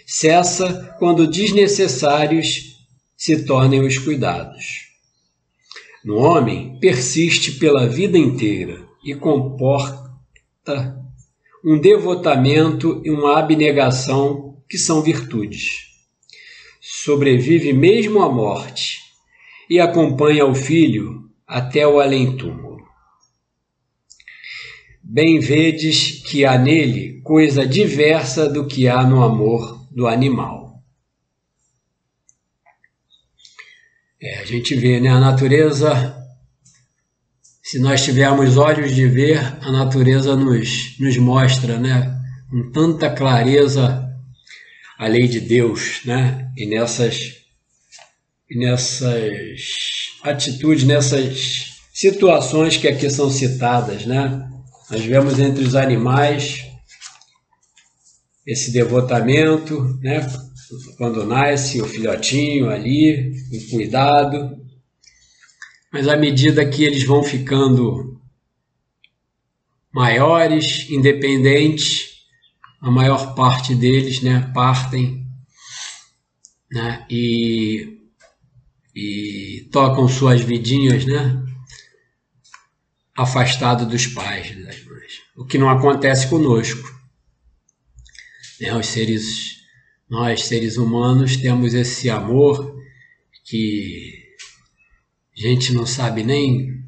Cessa 0.06 0.96
quando 0.98 1.26
desnecessários 1.26 2.78
se 3.14 3.44
tornem 3.44 3.82
os 3.82 3.98
cuidados. 3.98 4.64
No 6.02 6.16
homem, 6.16 6.78
persiste 6.80 7.52
pela 7.52 7.86
vida 7.86 8.16
inteira 8.16 8.80
e 9.04 9.14
comporta 9.14 10.95
um 11.64 11.78
devotamento 11.78 13.00
e 13.04 13.10
uma 13.10 13.38
abnegação 13.38 14.62
que 14.68 14.78
são 14.78 15.02
virtudes 15.02 15.86
sobrevive 16.88 17.72
mesmo 17.72 18.22
à 18.22 18.32
morte 18.32 19.00
e 19.68 19.80
acompanha 19.80 20.46
o 20.46 20.54
filho 20.54 21.28
até 21.44 21.84
o 21.86 21.98
além-túmulo. 22.00 22.86
Bem 25.02 25.40
vedes 25.40 26.22
que 26.24 26.44
há 26.44 26.56
nele 26.56 27.20
coisa 27.22 27.66
diversa 27.66 28.48
do 28.48 28.68
que 28.68 28.86
há 28.86 29.04
no 29.04 29.22
amor 29.24 29.84
do 29.90 30.06
animal. 30.06 30.80
É, 34.20 34.38
a 34.38 34.44
gente 34.44 34.76
vê, 34.76 35.00
né? 35.00 35.08
A 35.08 35.18
natureza, 35.18 36.16
se 37.66 37.80
nós 37.80 38.04
tivermos 38.04 38.56
olhos 38.56 38.94
de 38.94 39.08
ver, 39.08 39.40
a 39.60 39.72
natureza 39.72 40.36
nos, 40.36 40.96
nos 41.00 41.16
mostra, 41.16 41.80
né? 41.80 42.16
Com 42.48 42.70
tanta 42.70 43.10
clareza 43.10 44.08
a 44.96 45.08
lei 45.08 45.26
de 45.26 45.40
Deus, 45.40 46.00
né? 46.04 46.48
E 46.56 46.64
nessas, 46.64 47.32
nessas 48.48 49.50
atitudes, 50.22 50.84
nessas 50.84 51.80
situações 51.92 52.76
que 52.76 52.86
aqui 52.86 53.10
são 53.10 53.28
citadas, 53.28 54.06
né? 54.06 54.48
Nós 54.88 55.04
vemos 55.04 55.36
entre 55.40 55.64
os 55.64 55.74
animais 55.74 56.64
esse 58.46 58.70
devotamento, 58.70 59.98
né? 60.00 60.24
Quando 60.96 61.26
nasce 61.26 61.82
o 61.82 61.86
filhotinho 61.86 62.70
ali, 62.70 63.34
o 63.52 63.70
cuidado. 63.70 64.65
Mas 65.92 66.08
à 66.08 66.16
medida 66.16 66.68
que 66.68 66.84
eles 66.84 67.04
vão 67.04 67.22
ficando 67.22 68.20
maiores, 69.92 70.90
independentes, 70.90 72.16
a 72.80 72.90
maior 72.90 73.34
parte 73.34 73.74
deles 73.74 74.20
né, 74.20 74.50
partem 74.54 75.26
né, 76.70 77.06
e, 77.08 77.98
e 78.94 79.68
tocam 79.72 80.06
suas 80.06 80.40
vidinhas 80.40 81.06
né, 81.06 81.42
afastado 83.16 83.86
dos 83.86 84.06
pais, 84.06 84.54
das 84.64 84.84
mães. 84.84 85.22
O 85.36 85.46
que 85.46 85.56
não 85.56 85.70
acontece 85.70 86.28
conosco. 86.28 86.94
Né, 88.60 88.74
os 88.74 88.86
seres, 88.86 89.56
nós, 90.08 90.44
seres 90.44 90.76
humanos, 90.76 91.36
temos 91.36 91.72
esse 91.72 92.10
amor 92.10 92.76
que 93.44 94.15
a 95.36 95.40
gente 95.40 95.72
não 95.72 95.86
sabe 95.86 96.22
nem 96.22 96.84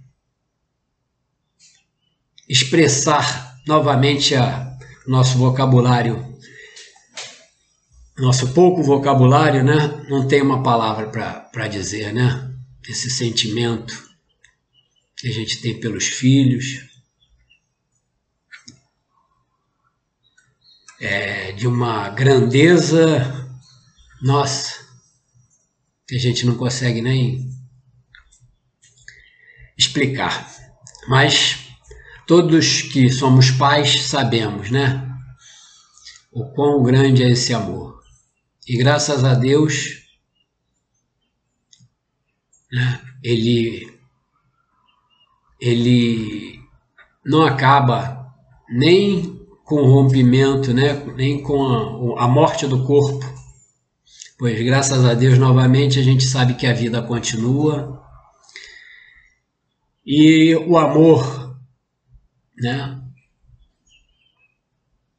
expressar 2.48 3.60
novamente 3.66 4.34
a, 4.34 4.76
nosso 5.06 5.36
vocabulário, 5.36 6.36
nosso 8.18 8.52
pouco 8.52 8.82
vocabulário, 8.82 9.62
né? 9.62 10.06
Não 10.08 10.26
tem 10.26 10.42
uma 10.42 10.62
palavra 10.62 11.08
para 11.52 11.68
dizer, 11.68 12.12
né? 12.12 12.54
Esse 12.88 13.10
sentimento 13.10 14.08
que 15.16 15.28
a 15.28 15.32
gente 15.32 15.60
tem 15.60 15.78
pelos 15.78 16.06
filhos, 16.06 16.88
é 21.00 21.52
de 21.52 21.66
uma 21.66 22.08
grandeza, 22.08 23.60
nossa, 24.22 24.74
que 26.06 26.16
a 26.16 26.18
gente 26.18 26.44
não 26.44 26.56
consegue 26.56 27.00
nem 27.00 27.47
explicar. 29.78 30.46
Mas 31.08 31.68
Todos 32.28 32.82
que 32.82 33.08
somos 33.08 33.50
pais 33.50 34.02
sabemos, 34.02 34.70
né? 34.70 35.02
O 36.30 36.44
quão 36.44 36.82
grande 36.82 37.22
é 37.22 37.30
esse 37.30 37.54
amor. 37.54 38.02
E 38.68 38.76
graças 38.76 39.24
a 39.24 39.32
Deus, 39.32 40.02
né, 42.70 43.00
ele, 43.24 43.90
ele 45.58 46.60
não 47.24 47.46
acaba 47.46 48.30
nem 48.68 49.40
com 49.64 49.76
o 49.76 49.90
rompimento, 49.90 50.74
né, 50.74 51.02
nem 51.16 51.42
com 51.42 52.14
a, 52.18 52.24
a 52.24 52.28
morte 52.28 52.66
do 52.66 52.84
corpo, 52.84 53.24
pois 54.38 54.62
graças 54.66 55.02
a 55.02 55.14
Deus 55.14 55.38
novamente 55.38 55.98
a 55.98 56.02
gente 56.02 56.24
sabe 56.24 56.56
que 56.56 56.66
a 56.66 56.74
vida 56.74 57.00
continua 57.00 58.06
e 60.10 60.56
o 60.56 60.78
amor 60.78 61.54
né, 62.56 62.98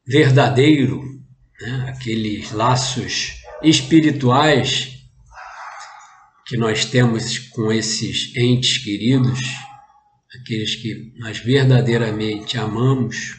verdadeiro, 0.04 1.04
né, 1.62 1.94
aqueles 1.96 2.52
laços 2.52 3.36
espirituais 3.62 4.98
que 6.48 6.58
nós 6.58 6.86
temos 6.86 7.38
com 7.38 7.72
esses 7.72 8.36
entes 8.36 8.80
queridos, 8.80 9.40
aqueles 10.42 10.74
que 10.74 11.14
nós 11.20 11.38
verdadeiramente 11.38 12.58
amamos, 12.58 13.38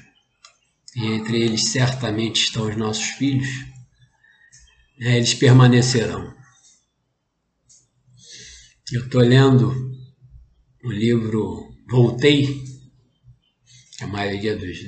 e 0.94 1.05
entre 1.05 1.42
eles 1.42 1.70
certamente 1.70 2.44
estão 2.44 2.68
os 2.68 2.76
nossos 2.76 3.07
filhos, 3.07 3.48
né, 5.01 5.16
eles 5.16 5.34
permanecerão. 5.34 6.32
Eu 8.92 9.05
estou 9.05 9.20
lendo 9.20 9.89
o 10.82 10.90
livro 10.90 11.74
Voltei, 11.88 12.62
a 14.00 14.06
maioria 14.06 14.56
dos 14.56 14.78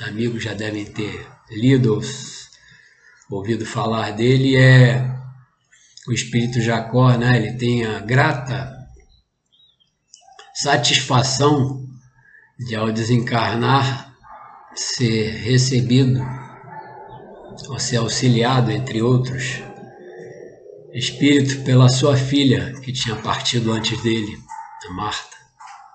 amigos 0.00 0.42
já 0.42 0.54
devem 0.54 0.84
ter 0.84 1.26
lido 1.50 2.00
ou 3.30 3.38
ouvido 3.38 3.64
falar 3.64 4.12
dele, 4.12 4.56
é 4.56 5.16
o 6.08 6.12
espírito 6.12 6.60
Jacó, 6.60 7.16
né? 7.16 7.36
ele 7.36 7.52
tem 7.56 7.84
a 7.84 8.00
grata 8.00 8.74
satisfação 10.54 11.86
de, 12.58 12.74
ao 12.74 12.90
desencarnar, 12.90 14.12
ser 14.74 15.30
recebido, 15.36 16.20
ou 17.68 17.78
ser 17.78 17.98
auxiliado, 17.98 18.70
entre 18.70 19.02
outros, 19.02 19.62
espírito 20.92 21.62
pela 21.62 21.88
sua 21.88 22.16
filha, 22.16 22.72
que 22.80 22.92
tinha 22.92 23.14
partido 23.16 23.70
antes 23.70 24.00
dele, 24.02 24.47
a 24.88 24.92
Marta. 24.92 25.36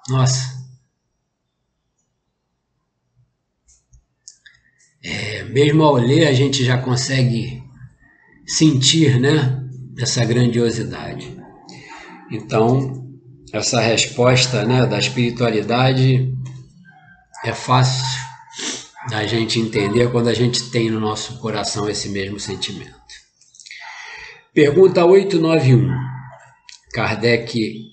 Nossa! 0.10 0.64
É, 5.04 5.44
mesmo 5.44 5.84
ao 5.84 5.96
ler, 5.96 6.28
a 6.28 6.34
gente 6.34 6.64
já 6.64 6.78
consegue 6.78 7.62
sentir, 8.46 9.20
né, 9.20 9.62
essa 9.98 10.24
grandiosidade. 10.24 11.38
Então, 12.32 13.04
essa 13.52 13.82
resposta 13.82 14.66
né, 14.66 14.86
da 14.86 14.98
espiritualidade 14.98 16.34
é 17.44 17.54
fácil 17.54 18.06
da 19.10 19.26
gente 19.28 19.60
entender 19.60 20.10
quando 20.12 20.30
a 20.30 20.34
gente 20.34 20.70
tem 20.72 20.90
no 20.90 21.00
nosso 21.00 21.38
coração 21.40 21.90
esse 21.90 22.10
mesmo 22.10 22.40
sentimento. 22.40 22.94
Pergunta 24.54 25.04
891. 25.04 25.90
Kardec 26.94 27.93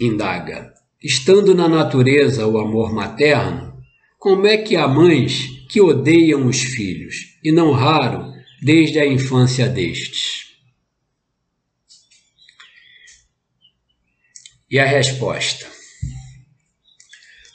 indaga: 0.00 0.72
Estando 1.02 1.54
na 1.54 1.68
natureza 1.68 2.46
o 2.46 2.58
amor 2.58 2.92
materno, 2.92 3.82
como 4.18 4.46
é 4.46 4.58
que 4.58 4.76
há 4.76 4.88
mães 4.88 5.48
que 5.68 5.80
odeiam 5.80 6.46
os 6.46 6.60
filhos, 6.60 7.38
e 7.42 7.52
não 7.52 7.72
raro 7.72 8.32
desde 8.62 8.98
a 8.98 9.06
infância 9.06 9.68
destes? 9.68 10.48
E 14.70 14.78
a 14.78 14.84
resposta? 14.84 15.66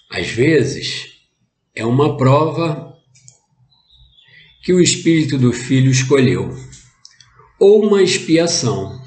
Às 0.10 0.30
vezes, 0.30 1.14
é 1.76 1.86
uma 1.86 2.18
prova 2.18 2.94
que 4.64 4.74
o 4.74 4.80
espírito 4.80 5.38
do 5.38 5.52
filho 5.52 5.91
escolheu, 5.91 6.56
ou 7.60 7.86
uma 7.86 8.02
expiação. 8.02 9.03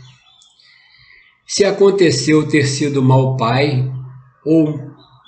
Se 1.57 1.65
aconteceu 1.65 2.47
ter 2.47 2.67
sido 2.67 3.03
mau 3.03 3.35
pai, 3.35 3.91
ou 4.45 4.79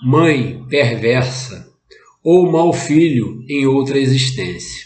mãe 0.05 0.63
perversa, 0.69 1.73
ou 2.23 2.53
mau 2.53 2.71
filho 2.71 3.43
em 3.49 3.67
outra 3.67 3.99
existência. 3.99 4.85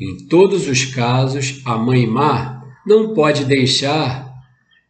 Em 0.00 0.26
todos 0.26 0.66
os 0.66 0.84
casos, 0.84 1.62
a 1.64 1.78
mãe 1.78 2.08
má 2.08 2.60
não 2.84 3.14
pode 3.14 3.44
deixar 3.44 4.34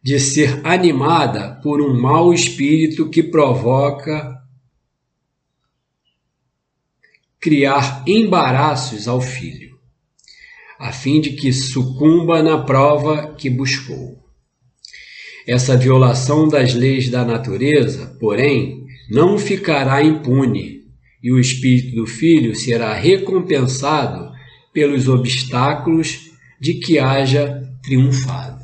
de 0.01 0.19
ser 0.19 0.59
animada 0.65 1.61
por 1.61 1.83
um 1.83 2.01
mau 2.01 2.33
espírito 2.33 3.07
que 3.07 3.21
provoca 3.21 4.41
criar 7.39 8.03
embaraços 8.07 9.07
ao 9.07 9.21
filho, 9.21 9.77
a 10.79 10.91
fim 10.91 11.21
de 11.21 11.33
que 11.33 11.53
sucumba 11.53 12.41
na 12.41 12.57
prova 12.57 13.35
que 13.35 13.51
buscou. 13.51 14.26
Essa 15.47 15.77
violação 15.77 16.47
das 16.47 16.73
leis 16.73 17.09
da 17.09 17.23
natureza, 17.23 18.17
porém, 18.19 18.85
não 19.09 19.37
ficará 19.37 20.03
impune 20.03 20.83
e 21.23 21.31
o 21.31 21.39
espírito 21.39 21.95
do 21.95 22.05
filho 22.05 22.55
será 22.55 22.93
recompensado 22.93 24.31
pelos 24.73 25.07
obstáculos 25.07 26.31
de 26.59 26.75
que 26.75 26.99
haja 26.99 27.63
triunfado. 27.81 28.57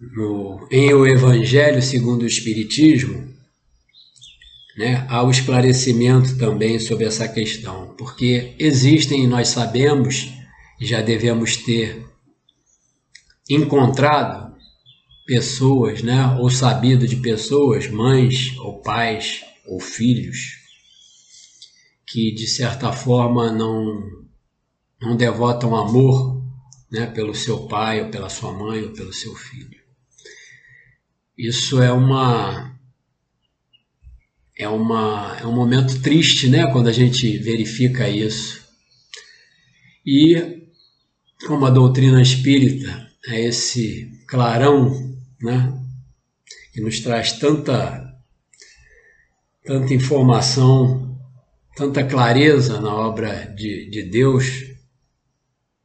no, 0.00 0.66
em 0.70 0.92
O 0.94 1.06
Evangelho 1.06 1.82
segundo 1.82 2.22
o 2.22 2.26
Espiritismo, 2.26 3.28
né, 4.76 5.04
há 5.08 5.22
o 5.22 5.30
esclarecimento 5.30 6.38
também 6.38 6.78
sobre 6.78 7.04
essa 7.04 7.28
questão, 7.28 7.94
porque 7.98 8.54
existem, 8.58 9.26
nós 9.26 9.48
sabemos, 9.48 10.32
já 10.80 11.02
devemos 11.02 11.56
ter 11.56 12.09
encontrado 13.50 14.54
pessoas, 15.26 16.02
né, 16.02 16.36
ou 16.38 16.50
sabido 16.50 17.06
de 17.06 17.16
pessoas, 17.16 17.88
mães 17.88 18.56
ou 18.58 18.80
pais 18.80 19.44
ou 19.66 19.80
filhos, 19.80 20.56
que 22.06 22.32
de 22.32 22.46
certa 22.46 22.92
forma 22.92 23.52
não, 23.52 24.02
não 25.00 25.16
devotam 25.16 25.76
amor 25.76 26.42
né, 26.90 27.06
pelo 27.06 27.34
seu 27.34 27.66
pai 27.66 28.02
ou 28.02 28.08
pela 28.08 28.28
sua 28.28 28.52
mãe 28.52 28.82
ou 28.82 28.90
pelo 28.90 29.12
seu 29.12 29.34
filho. 29.34 29.80
Isso 31.36 31.80
é 31.80 31.92
uma 31.92 32.76
é 34.56 34.68
uma 34.68 35.38
é 35.40 35.46
um 35.46 35.54
momento 35.54 36.00
triste, 36.02 36.48
né, 36.48 36.70
quando 36.72 36.88
a 36.88 36.92
gente 36.92 37.38
verifica 37.38 38.08
isso. 38.08 38.60
E 40.04 40.66
como 41.46 41.66
a 41.66 41.70
doutrina 41.70 42.20
espírita 42.20 43.09
é 43.26 43.40
esse 43.46 44.10
clarão, 44.26 45.16
né, 45.40 45.72
que 46.72 46.80
nos 46.80 47.00
traz 47.00 47.32
tanta 47.32 48.08
tanta 49.64 49.92
informação, 49.94 51.18
tanta 51.76 52.02
clareza 52.04 52.80
na 52.80 52.94
obra 52.94 53.46
de, 53.54 53.88
de 53.90 54.02
Deus, 54.04 54.46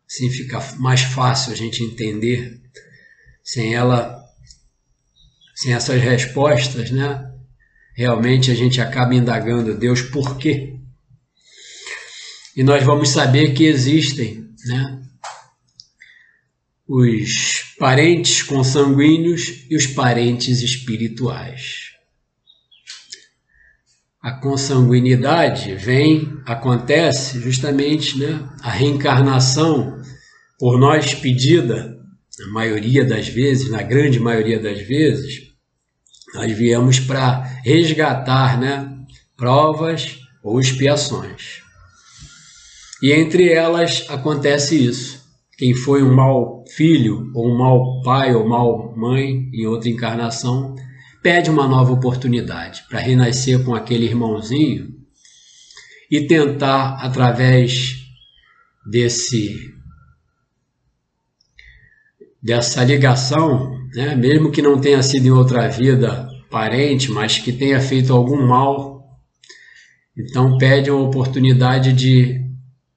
assim 0.09 0.29
fica 0.29 0.59
mais 0.77 1.01
fácil 1.01 1.51
a 1.51 1.55
gente 1.55 1.83
entender. 1.83 2.61
Sem 3.43 3.75
ela 3.75 4.23
sem 5.55 5.73
essas 5.73 6.01
respostas, 6.01 6.91
né? 6.91 7.31
Realmente 7.95 8.51
a 8.51 8.55
gente 8.55 8.81
acaba 8.81 9.15
indagando 9.15 9.77
Deus 9.77 10.01
por 10.01 10.38
quê? 10.38 10.75
E 12.57 12.63
nós 12.63 12.83
vamos 12.83 13.09
saber 13.09 13.53
que 13.53 13.65
existem, 13.65 14.49
né? 14.65 15.01
Os 16.88 17.75
parentes 17.79 18.43
consanguíneos 18.43 19.65
e 19.69 19.75
os 19.75 19.88
parentes 19.88 20.61
espirituais. 20.61 21.91
A 24.21 24.31
consanguinidade 24.31 25.75
vem, 25.75 26.39
acontece 26.45 27.39
justamente, 27.39 28.17
né? 28.17 28.47
A 28.61 28.71
reencarnação 28.71 30.01
por 30.59 30.79
nós 30.79 31.13
pedida, 31.13 31.95
na 32.39 32.47
maioria 32.47 33.05
das 33.05 33.27
vezes, 33.27 33.69
na 33.69 33.81
grande 33.81 34.19
maioria 34.19 34.59
das 34.59 34.81
vezes, 34.81 35.53
nós 36.33 36.51
viemos 36.51 36.99
para 36.99 37.43
resgatar 37.63 38.59
né, 38.59 38.93
provas 39.38 40.17
ou 40.43 40.59
expiações. 40.59 41.61
E 43.01 43.11
entre 43.11 43.53
elas 43.53 44.05
acontece 44.09 44.75
isso. 44.75 45.23
Quem 45.57 45.73
foi 45.73 46.03
um 46.03 46.13
mau 46.13 46.64
filho, 46.76 47.32
ou 47.34 47.49
um 47.49 47.57
mau 47.57 48.01
pai, 48.01 48.36
ou 48.36 48.47
mau 48.47 48.93
mãe 48.95 49.49
em 49.53 49.65
outra 49.65 49.89
encarnação, 49.89 50.76
pede 51.23 51.49
uma 51.49 51.67
nova 51.67 51.91
oportunidade 51.91 52.84
para 52.89 52.99
renascer 52.99 53.63
com 53.63 53.73
aquele 53.73 54.05
irmãozinho 54.05 54.93
e 56.11 56.28
tentar, 56.28 56.97
através 57.01 58.05
desse 58.86 59.73
dessa 62.41 62.84
ligação, 62.84 63.76
né, 63.95 64.15
mesmo 64.15 64.51
que 64.51 64.61
não 64.61 64.80
tenha 64.80 65.01
sido 65.01 65.26
em 65.26 65.32
outra 65.32 65.67
vida 65.67 66.30
parente, 66.51 67.09
mas 67.11 67.39
que 67.39 67.51
tenha 67.51 67.82
feito 67.82 68.13
algum 68.13 68.45
mal, 68.45 69.19
então 70.15 70.55
pede 70.59 70.91
uma 70.91 71.01
oportunidade 71.01 71.91
de, 71.91 72.39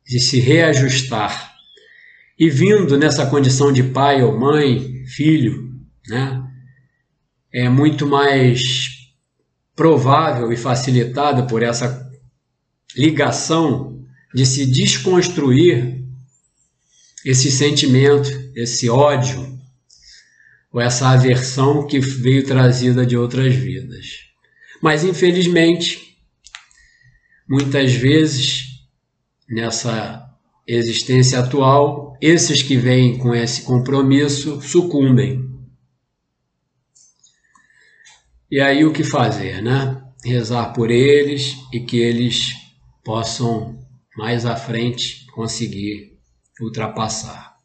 de 0.06 0.20
se 0.20 0.38
reajustar. 0.38 1.57
E 2.38 2.48
vindo 2.48 2.96
nessa 2.96 3.26
condição 3.26 3.72
de 3.72 3.82
pai 3.82 4.22
ou 4.22 4.38
mãe, 4.38 5.04
filho, 5.06 5.74
né, 6.08 6.42
é 7.52 7.68
muito 7.68 8.06
mais 8.06 8.96
provável 9.74 10.52
e 10.52 10.56
facilitado 10.56 11.46
por 11.46 11.62
essa 11.62 12.08
ligação 12.96 14.04
de 14.34 14.44
se 14.46 14.66
desconstruir 14.66 16.04
esse 17.24 17.50
sentimento, 17.50 18.28
esse 18.54 18.88
ódio, 18.88 19.58
ou 20.72 20.80
essa 20.80 21.08
aversão 21.08 21.86
que 21.86 21.98
veio 21.98 22.44
trazida 22.46 23.04
de 23.04 23.16
outras 23.16 23.54
vidas. 23.54 24.28
Mas 24.82 25.02
infelizmente, 25.02 26.16
muitas 27.48 27.92
vezes 27.94 28.64
nessa 29.48 30.24
existência 30.66 31.40
atual, 31.40 32.07
esses 32.20 32.62
que 32.62 32.76
vêm 32.76 33.18
com 33.18 33.34
esse 33.34 33.62
compromisso 33.62 34.60
sucumbem. 34.60 35.48
E 38.50 38.60
aí 38.60 38.84
o 38.84 38.92
que 38.92 39.04
fazer, 39.04 39.62
né? 39.62 40.02
Rezar 40.24 40.72
por 40.72 40.90
eles 40.90 41.54
e 41.72 41.80
que 41.80 41.98
eles 41.98 42.50
possam 43.04 43.78
mais 44.16 44.44
à 44.46 44.56
frente 44.56 45.26
conseguir 45.32 46.18
ultrapassar. 46.60 47.56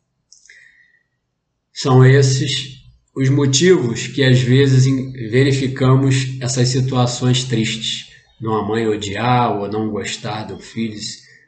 São 1.71 2.05
esses 2.05 2.83
os 3.15 3.29
motivos 3.29 4.07
que 4.07 4.23
às 4.23 4.39
vezes 4.41 4.85
verificamos 5.29 6.39
essas 6.41 6.67
situações 6.69 7.43
tristes. 7.43 8.11
Uma 8.41 8.67
mãe 8.67 8.87
odiar 8.87 9.55
ou 9.57 9.71
não 9.71 9.89
gostar 9.89 10.43
do 10.43 10.59
filho, 10.59 10.99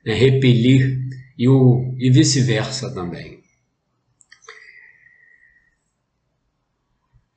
né, 0.06 0.14
repelir 0.14 1.00
e, 1.38 1.48
o, 1.48 1.94
e 1.98 2.10
vice-versa 2.10 2.94
também. 2.94 3.40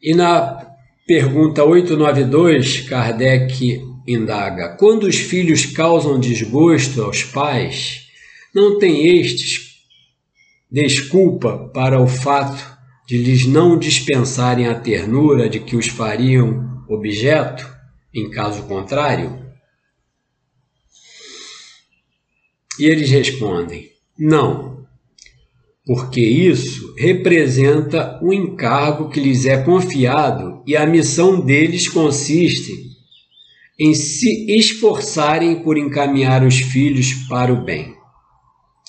E 0.01 0.14
na 0.14 0.76
pergunta 1.07 1.64
892, 1.64 2.82
Kardec 2.88 3.82
indaga: 4.07 4.76
quando 4.76 5.05
os 5.05 5.16
filhos 5.16 5.66
causam 5.66 6.20
desgosto 6.20 7.03
aos 7.03 7.24
pais, 7.24 8.09
não 8.55 8.78
tem 8.78 9.18
estes 9.18 9.68
desculpa 10.70 11.70
para 11.72 12.01
o 12.01 12.07
fato 12.07 12.76
de 13.07 13.16
lhes 13.16 13.46
não 13.46 13.78
dispensarem 13.78 14.68
a 14.68 14.78
ternura 14.78 15.49
de 15.49 15.61
que 15.61 15.74
os 15.74 15.88
fariam 15.88 16.84
objeto, 16.88 17.66
em 18.12 18.30
caso 18.30 18.64
contrário? 18.64 19.47
E 22.79 22.87
eles 22.87 23.11
respondem: 23.11 23.91
não, 24.18 24.85
porque 25.85 26.20
isso 26.20 26.95
representa 26.97 28.18
o 28.22 28.33
encargo 28.33 29.11
que 29.11 29.20
lhes 29.20 29.47
é 29.47 29.62
confiado 29.62 30.62
e 30.66 30.76
a 30.76 30.87
missão 30.87 31.41
deles 31.41 31.89
consiste 31.89 32.72
em 33.79 33.95
se 33.95 34.47
esforçarem 34.59 35.62
por 35.62 35.79
encaminhar 35.79 36.45
os 36.45 36.59
filhos 36.59 37.14
para 37.29 37.53
o 37.53 37.64
bem 37.64 37.99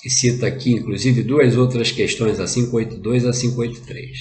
e 0.03 0.09
cita 0.09 0.47
aqui, 0.47 0.71
inclusive, 0.71 1.23
duas 1.23 1.57
outras 1.57 1.91
questões, 1.91 2.39
a 2.39 2.45
582 2.45 3.23
e 3.23 3.27
a 3.27 3.31
583. 3.31 4.17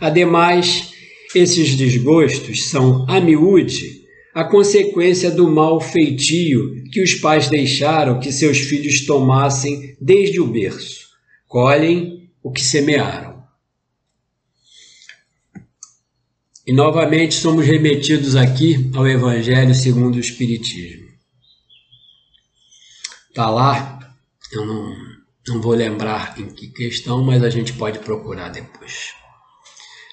Ademais, 0.00 0.92
esses 1.34 1.74
desgostos 1.74 2.68
são, 2.68 3.04
a 3.08 3.20
miúde, 3.20 3.99
a 4.34 4.44
consequência 4.44 5.30
do 5.30 5.50
mau 5.50 5.80
feitio 5.80 6.84
que 6.90 7.02
os 7.02 7.14
pais 7.14 7.48
deixaram 7.48 8.20
que 8.20 8.32
seus 8.32 8.58
filhos 8.58 9.06
tomassem 9.06 9.96
desde 10.00 10.40
o 10.40 10.46
berço. 10.46 11.08
Colhem 11.46 12.30
o 12.42 12.50
que 12.50 12.62
semearam. 12.62 13.42
E 16.66 16.72
novamente 16.72 17.34
somos 17.34 17.66
remetidos 17.66 18.36
aqui 18.36 18.90
ao 18.94 19.08
Evangelho 19.08 19.74
segundo 19.74 20.16
o 20.16 20.20
Espiritismo. 20.20 21.08
Está 23.30 23.50
lá 23.50 24.00
eu 24.52 24.66
não, 24.66 24.96
não 25.48 25.60
vou 25.60 25.74
lembrar 25.74 26.38
em 26.38 26.48
que 26.48 26.68
questão, 26.68 27.22
mas 27.22 27.42
a 27.42 27.50
gente 27.50 27.72
pode 27.72 28.00
procurar 28.00 28.48
depois. 28.48 29.14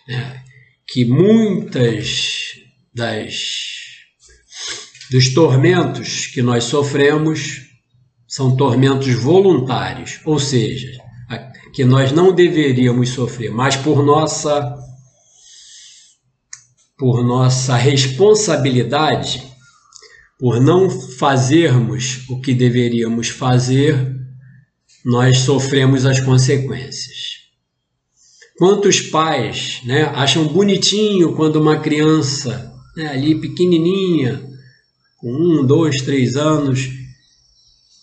É, 0.07 0.41
que 0.85 1.03
muitas 1.03 2.61
das 2.93 3.76
dos 5.11 5.33
tormentos 5.33 6.27
que 6.27 6.41
nós 6.41 6.65
sofremos 6.65 7.67
são 8.27 8.55
tormentos 8.55 9.13
voluntários, 9.13 10.19
ou 10.25 10.39
seja, 10.39 10.91
que 11.73 11.85
nós 11.85 12.11
não 12.11 12.33
deveríamos 12.33 13.09
sofrer, 13.09 13.51
mas 13.51 13.75
por 13.75 14.03
nossa 14.03 14.75
por 16.97 17.23
nossa 17.23 17.75
responsabilidade, 17.75 19.43
por 20.39 20.59
não 20.59 20.89
fazermos 20.89 22.27
o 22.27 22.41
que 22.41 22.55
deveríamos 22.55 23.27
fazer, 23.29 24.15
nós 25.05 25.37
sofremos 25.39 26.07
as 26.07 26.19
consequências. 26.19 27.37
Quantos 28.57 28.99
pais 28.99 29.81
né, 29.85 30.05
acham 30.15 30.47
bonitinho 30.47 31.35
quando 31.35 31.57
uma 31.57 31.79
criança 31.79 32.73
né, 32.95 33.07
ali 33.09 33.39
pequenininha, 33.39 34.43
com 35.17 35.31
um, 35.31 35.65
dois, 35.65 36.01
três 36.01 36.35
anos, 36.37 36.89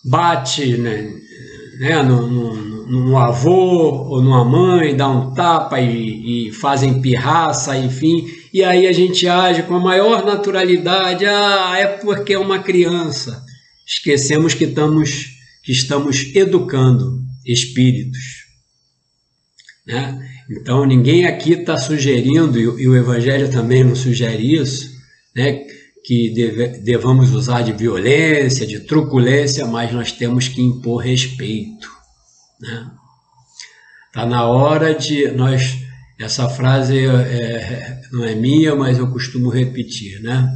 bate 0.05 0.77
né, 0.77 1.13
né, 1.79 2.03
no, 2.03 2.27
no, 2.27 2.87
no, 2.87 3.19
avô 3.19 4.09
ou 4.09 4.23
numa 4.23 4.45
mãe, 4.45 4.97
dá 4.97 5.09
um 5.09 5.33
tapa 5.33 5.81
e, 5.81 6.49
e 6.49 6.53
fazem 6.53 7.01
pirraça, 7.01 7.77
enfim, 7.77 8.27
e 8.53 8.63
aí 8.63 8.87
a 8.87 8.93
gente 8.93 9.27
age 9.27 9.63
com 9.63 9.75
a 9.75 9.81
maior 9.81 10.25
naturalidade, 10.25 11.25
ah, 11.25 11.75
é 11.79 11.87
porque 11.87 12.35
é 12.35 12.39
uma 12.39 12.59
criança. 12.59 13.43
Esquecemos 13.87 14.55
que 14.55 14.65
estamos 14.65 15.35
que 15.63 15.73
estamos 15.73 16.35
educando 16.35 17.23
espíritos. 17.47 18.45
Né? 19.87 20.19
Então, 20.51 20.85
ninguém 20.85 21.27
aqui 21.27 21.53
está 21.53 21.77
sugerindo, 21.79 22.59
e 22.59 22.87
o 22.87 22.95
Evangelho 22.95 23.51
também 23.51 23.83
não 23.83 23.97
sugere 23.97 24.55
isso, 24.55 24.91
né? 25.35 25.65
Que 26.05 26.29
deve, 26.35 26.69
devamos 26.81 27.33
usar 27.33 27.63
de 27.63 27.73
violência, 27.73 28.67
de 28.67 28.81
truculência, 28.81 29.67
mas 29.67 29.91
nós 29.91 30.13
temos 30.13 30.47
que 30.47 30.61
impor 30.61 31.03
respeito. 31.03 31.91
Né? 32.61 32.91
Tá 34.13 34.27
na 34.27 34.45
hora 34.45 34.95
de 34.95 35.29
nós. 35.29 35.83
Essa 36.21 36.49
frase 36.49 36.99
é, 36.99 37.07
é, 37.07 38.03
não 38.13 38.23
é 38.23 38.35
minha, 38.35 38.77
mas 38.77 38.99
eu 38.99 39.11
costumo 39.11 39.49
repetir, 39.49 40.23
né? 40.23 40.49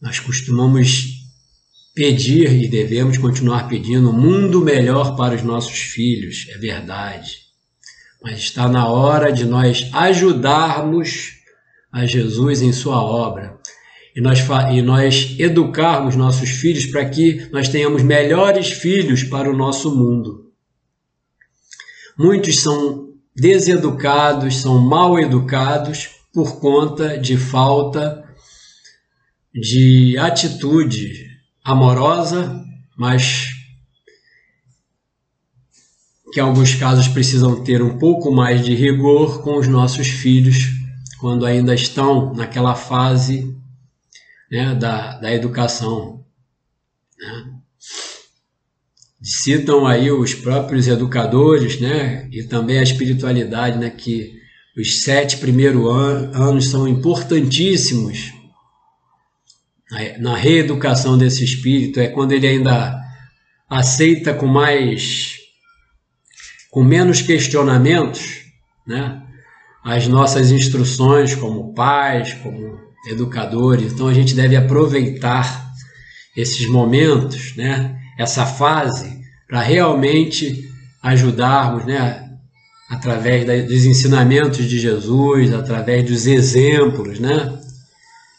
Nós 0.00 0.20
costumamos 0.20 1.18
pedir 1.94 2.52
e 2.52 2.68
devemos 2.68 3.18
continuar 3.18 3.68
pedindo 3.68 4.08
um 4.08 4.18
mundo 4.18 4.64
melhor 4.64 5.16
para 5.16 5.34
os 5.34 5.42
nossos 5.42 5.80
filhos, 5.80 6.46
é 6.50 6.58
verdade. 6.58 7.38
Mas 8.22 8.38
está 8.38 8.68
na 8.68 8.86
hora 8.86 9.32
de 9.32 9.44
nós 9.44 9.90
ajudarmos 9.92 11.32
a 11.92 12.06
Jesus 12.06 12.62
em 12.62 12.72
sua 12.72 13.02
obra 13.02 13.59
e 14.20 14.22
nós, 14.22 14.40
e 14.70 14.82
nós 14.82 15.34
educarmos 15.38 16.14
nossos 16.14 16.50
filhos 16.50 16.84
para 16.84 17.08
que 17.08 17.48
nós 17.50 17.70
tenhamos 17.70 18.02
melhores 18.02 18.70
filhos 18.70 19.24
para 19.24 19.50
o 19.50 19.56
nosso 19.56 19.96
mundo. 19.96 20.52
Muitos 22.18 22.60
são 22.60 23.14
deseducados, 23.34 24.56
são 24.56 24.78
mal 24.78 25.18
educados 25.18 26.10
por 26.34 26.60
conta 26.60 27.16
de 27.16 27.38
falta 27.38 28.22
de 29.54 30.18
atitude 30.18 31.26
amorosa, 31.64 32.62
mas 32.98 33.46
que 36.30 36.40
em 36.40 36.42
alguns 36.42 36.74
casos 36.74 37.08
precisam 37.08 37.64
ter 37.64 37.82
um 37.82 37.96
pouco 37.96 38.30
mais 38.30 38.62
de 38.62 38.74
rigor 38.74 39.42
com 39.42 39.56
os 39.56 39.66
nossos 39.66 40.08
filhos 40.08 40.58
quando 41.18 41.46
ainda 41.46 41.74
estão 41.74 42.34
naquela 42.34 42.74
fase 42.74 43.58
né, 44.50 44.74
da, 44.74 45.18
da 45.18 45.32
educação. 45.32 46.24
Né? 47.18 47.54
Citam 49.22 49.86
aí 49.86 50.10
os 50.10 50.34
próprios 50.34 50.88
educadores 50.88 51.78
né, 51.80 52.28
e 52.32 52.42
também 52.42 52.78
a 52.78 52.82
espiritualidade, 52.82 53.78
né, 53.78 53.90
que 53.90 54.40
os 54.76 55.02
sete 55.02 55.36
primeiros 55.36 55.84
an 55.86 56.30
anos 56.34 56.68
são 56.70 56.88
importantíssimos 56.88 58.32
na 60.18 60.36
reeducação 60.36 61.18
desse 61.18 61.44
espírito 61.44 61.98
é 61.98 62.06
quando 62.06 62.32
ele 62.32 62.46
ainda 62.46 62.96
aceita 63.68 64.32
com 64.32 64.46
mais 64.46 65.36
com 66.70 66.84
menos 66.84 67.20
questionamentos, 67.20 68.44
né? 68.86 69.20
As 69.82 70.06
nossas 70.06 70.52
instruções 70.52 71.34
como 71.34 71.74
pais, 71.74 72.34
como 72.34 72.78
educadores. 73.06 73.92
Então 73.92 74.08
a 74.08 74.14
gente 74.14 74.34
deve 74.34 74.56
aproveitar 74.56 75.70
esses 76.36 76.66
momentos, 76.66 77.54
né? 77.56 77.96
Essa 78.18 78.44
fase 78.46 79.20
para 79.48 79.60
realmente 79.60 80.68
ajudarmos, 81.02 81.84
né? 81.86 82.28
Através 82.88 83.66
dos 83.66 83.84
ensinamentos 83.84 84.64
de 84.64 84.78
Jesus, 84.78 85.52
através 85.54 86.04
dos 86.04 86.26
exemplos, 86.26 87.18
né? 87.20 87.58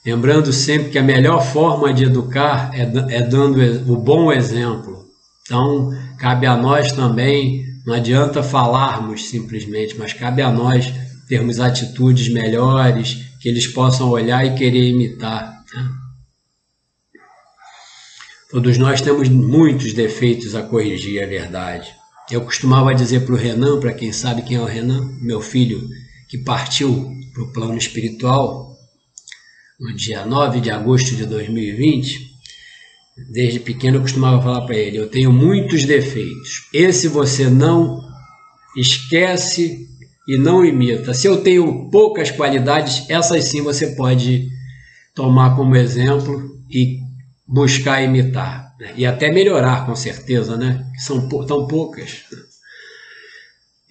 Lembrando 0.05 0.51
sempre 0.51 0.89
que 0.89 0.97
a 0.97 1.03
melhor 1.03 1.45
forma 1.45 1.93
de 1.93 2.05
educar 2.05 2.71
é, 2.73 3.17
é 3.17 3.21
dando 3.21 3.61
o 3.91 3.97
bom 3.97 4.31
exemplo. 4.31 5.05
Então, 5.43 5.91
cabe 6.17 6.47
a 6.47 6.55
nós 6.55 6.91
também, 6.91 7.65
não 7.85 7.93
adianta 7.93 8.41
falarmos 8.41 9.29
simplesmente, 9.29 9.95
mas 9.97 10.13
cabe 10.13 10.41
a 10.41 10.51
nós 10.51 10.91
termos 11.27 11.59
atitudes 11.59 12.29
melhores, 12.29 13.30
que 13.41 13.49
eles 13.49 13.67
possam 13.67 14.09
olhar 14.09 14.45
e 14.45 14.55
querer 14.55 14.89
imitar. 14.89 15.63
Né? 15.73 15.89
Todos 18.51 18.77
nós 18.77 19.01
temos 19.01 19.27
muitos 19.29 19.93
defeitos 19.93 20.53
a 20.53 20.61
corrigir, 20.61 21.21
é 21.21 21.25
verdade. 21.25 21.91
Eu 22.29 22.41
costumava 22.41 22.93
dizer 22.93 23.25
para 23.25 23.33
o 23.33 23.37
Renan, 23.37 23.79
para 23.79 23.93
quem 23.93 24.13
sabe 24.13 24.43
quem 24.43 24.57
é 24.57 24.61
o 24.61 24.65
Renan, 24.65 25.17
meu 25.21 25.41
filho 25.41 25.89
que 26.29 26.37
partiu 26.37 27.11
para 27.33 27.43
o 27.43 27.51
plano 27.51 27.77
espiritual 27.77 28.77
no 29.79 29.93
dia 29.95 30.25
9 30.25 30.61
de 30.61 30.69
agosto 30.69 31.15
de 31.15 31.25
2020, 31.25 32.31
desde 33.33 33.59
pequeno 33.59 33.97
eu 33.97 34.01
costumava 34.01 34.41
falar 34.41 34.65
para 34.65 34.77
ele: 34.77 34.97
eu 34.97 35.09
tenho 35.09 35.31
muitos 35.31 35.83
defeitos. 35.83 36.69
Esse 36.73 37.07
você 37.07 37.49
não 37.49 37.99
esquece 38.77 39.90
e 40.31 40.37
não 40.37 40.63
imita. 40.63 41.13
Se 41.13 41.27
eu 41.27 41.43
tenho 41.43 41.89
poucas 41.89 42.31
qualidades, 42.31 43.03
essas 43.09 43.43
sim 43.43 43.61
você 43.61 43.87
pode 43.87 44.47
tomar 45.13 45.57
como 45.57 45.75
exemplo 45.75 46.57
e 46.69 47.01
buscar 47.45 48.01
imitar. 48.01 48.73
Né? 48.79 48.93
E 48.95 49.05
até 49.05 49.29
melhorar, 49.29 49.85
com 49.85 49.93
certeza, 49.93 50.55
né? 50.55 50.89
São 50.99 51.27
tão 51.27 51.67
poucas. 51.67 52.23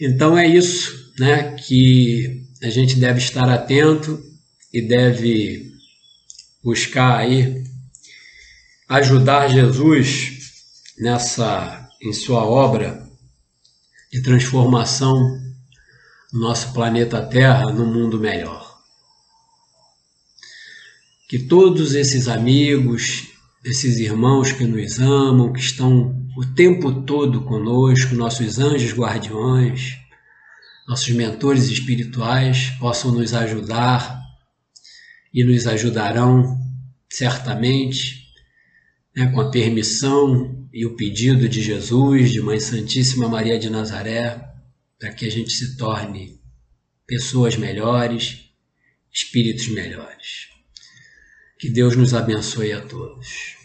Então 0.01 0.38
é 0.38 0.49
isso 0.49 1.12
né, 1.18 1.57
que 1.57 2.47
a 2.62 2.70
gente 2.70 2.97
deve 2.97 3.18
estar 3.18 3.47
atento 3.47 4.18
e 4.72 4.80
deve 4.80 5.70
buscar 6.64 7.18
aí 7.18 7.62
ajudar 8.88 9.49
Jesus 9.49 10.38
nessa 10.99 11.86
em 12.03 12.14
sua 12.14 12.47
obra 12.47 13.07
de 14.11 14.22
transformação 14.22 15.38
nosso 16.33 16.72
planeta 16.72 17.20
Terra 17.20 17.72
num 17.72 17.93
mundo 17.93 18.18
melhor. 18.18 18.78
Que 21.28 21.39
todos 21.39 21.95
esses 21.95 22.28
amigos, 22.28 23.28
esses 23.64 23.99
irmãos 23.99 24.53
que 24.53 24.64
nos 24.64 24.99
amam, 24.99 25.53
que 25.53 25.61
estão 25.61 26.16
o 26.37 26.47
tempo 26.55 27.03
todo 27.03 27.43
conosco, 27.43 28.14
nossos 28.14 28.59
anjos 28.59 28.93
guardiões, 28.93 29.99
nossos 30.89 31.11
mentores 31.11 31.68
espirituais 31.68 32.70
possam 32.81 33.12
nos 33.12 33.35
ajudar 33.35 34.20
e 35.33 35.45
nos 35.45 35.66
ajudarão 35.66 36.59
certamente 37.09 38.26
né, 39.14 39.26
com 39.26 39.41
a 39.41 39.51
permissão 39.51 40.68
e 40.72 40.87
o 40.87 40.97
pedido 40.97 41.49
de 41.49 41.61
Jesus, 41.61 42.31
de 42.31 42.41
Mãe 42.41 42.61
Santíssima 42.61 43.28
Maria 43.28 43.59
de 43.59 43.68
Nazaré, 43.68 44.49
para 45.01 45.14
que 45.14 45.26
a 45.26 45.30
gente 45.30 45.51
se 45.51 45.78
torne 45.78 46.38
pessoas 47.07 47.57
melhores, 47.57 48.51
espíritos 49.11 49.68
melhores. 49.68 50.48
Que 51.59 51.70
Deus 51.70 51.96
nos 51.96 52.12
abençoe 52.12 52.72
a 52.72 52.82
todos. 52.82 53.60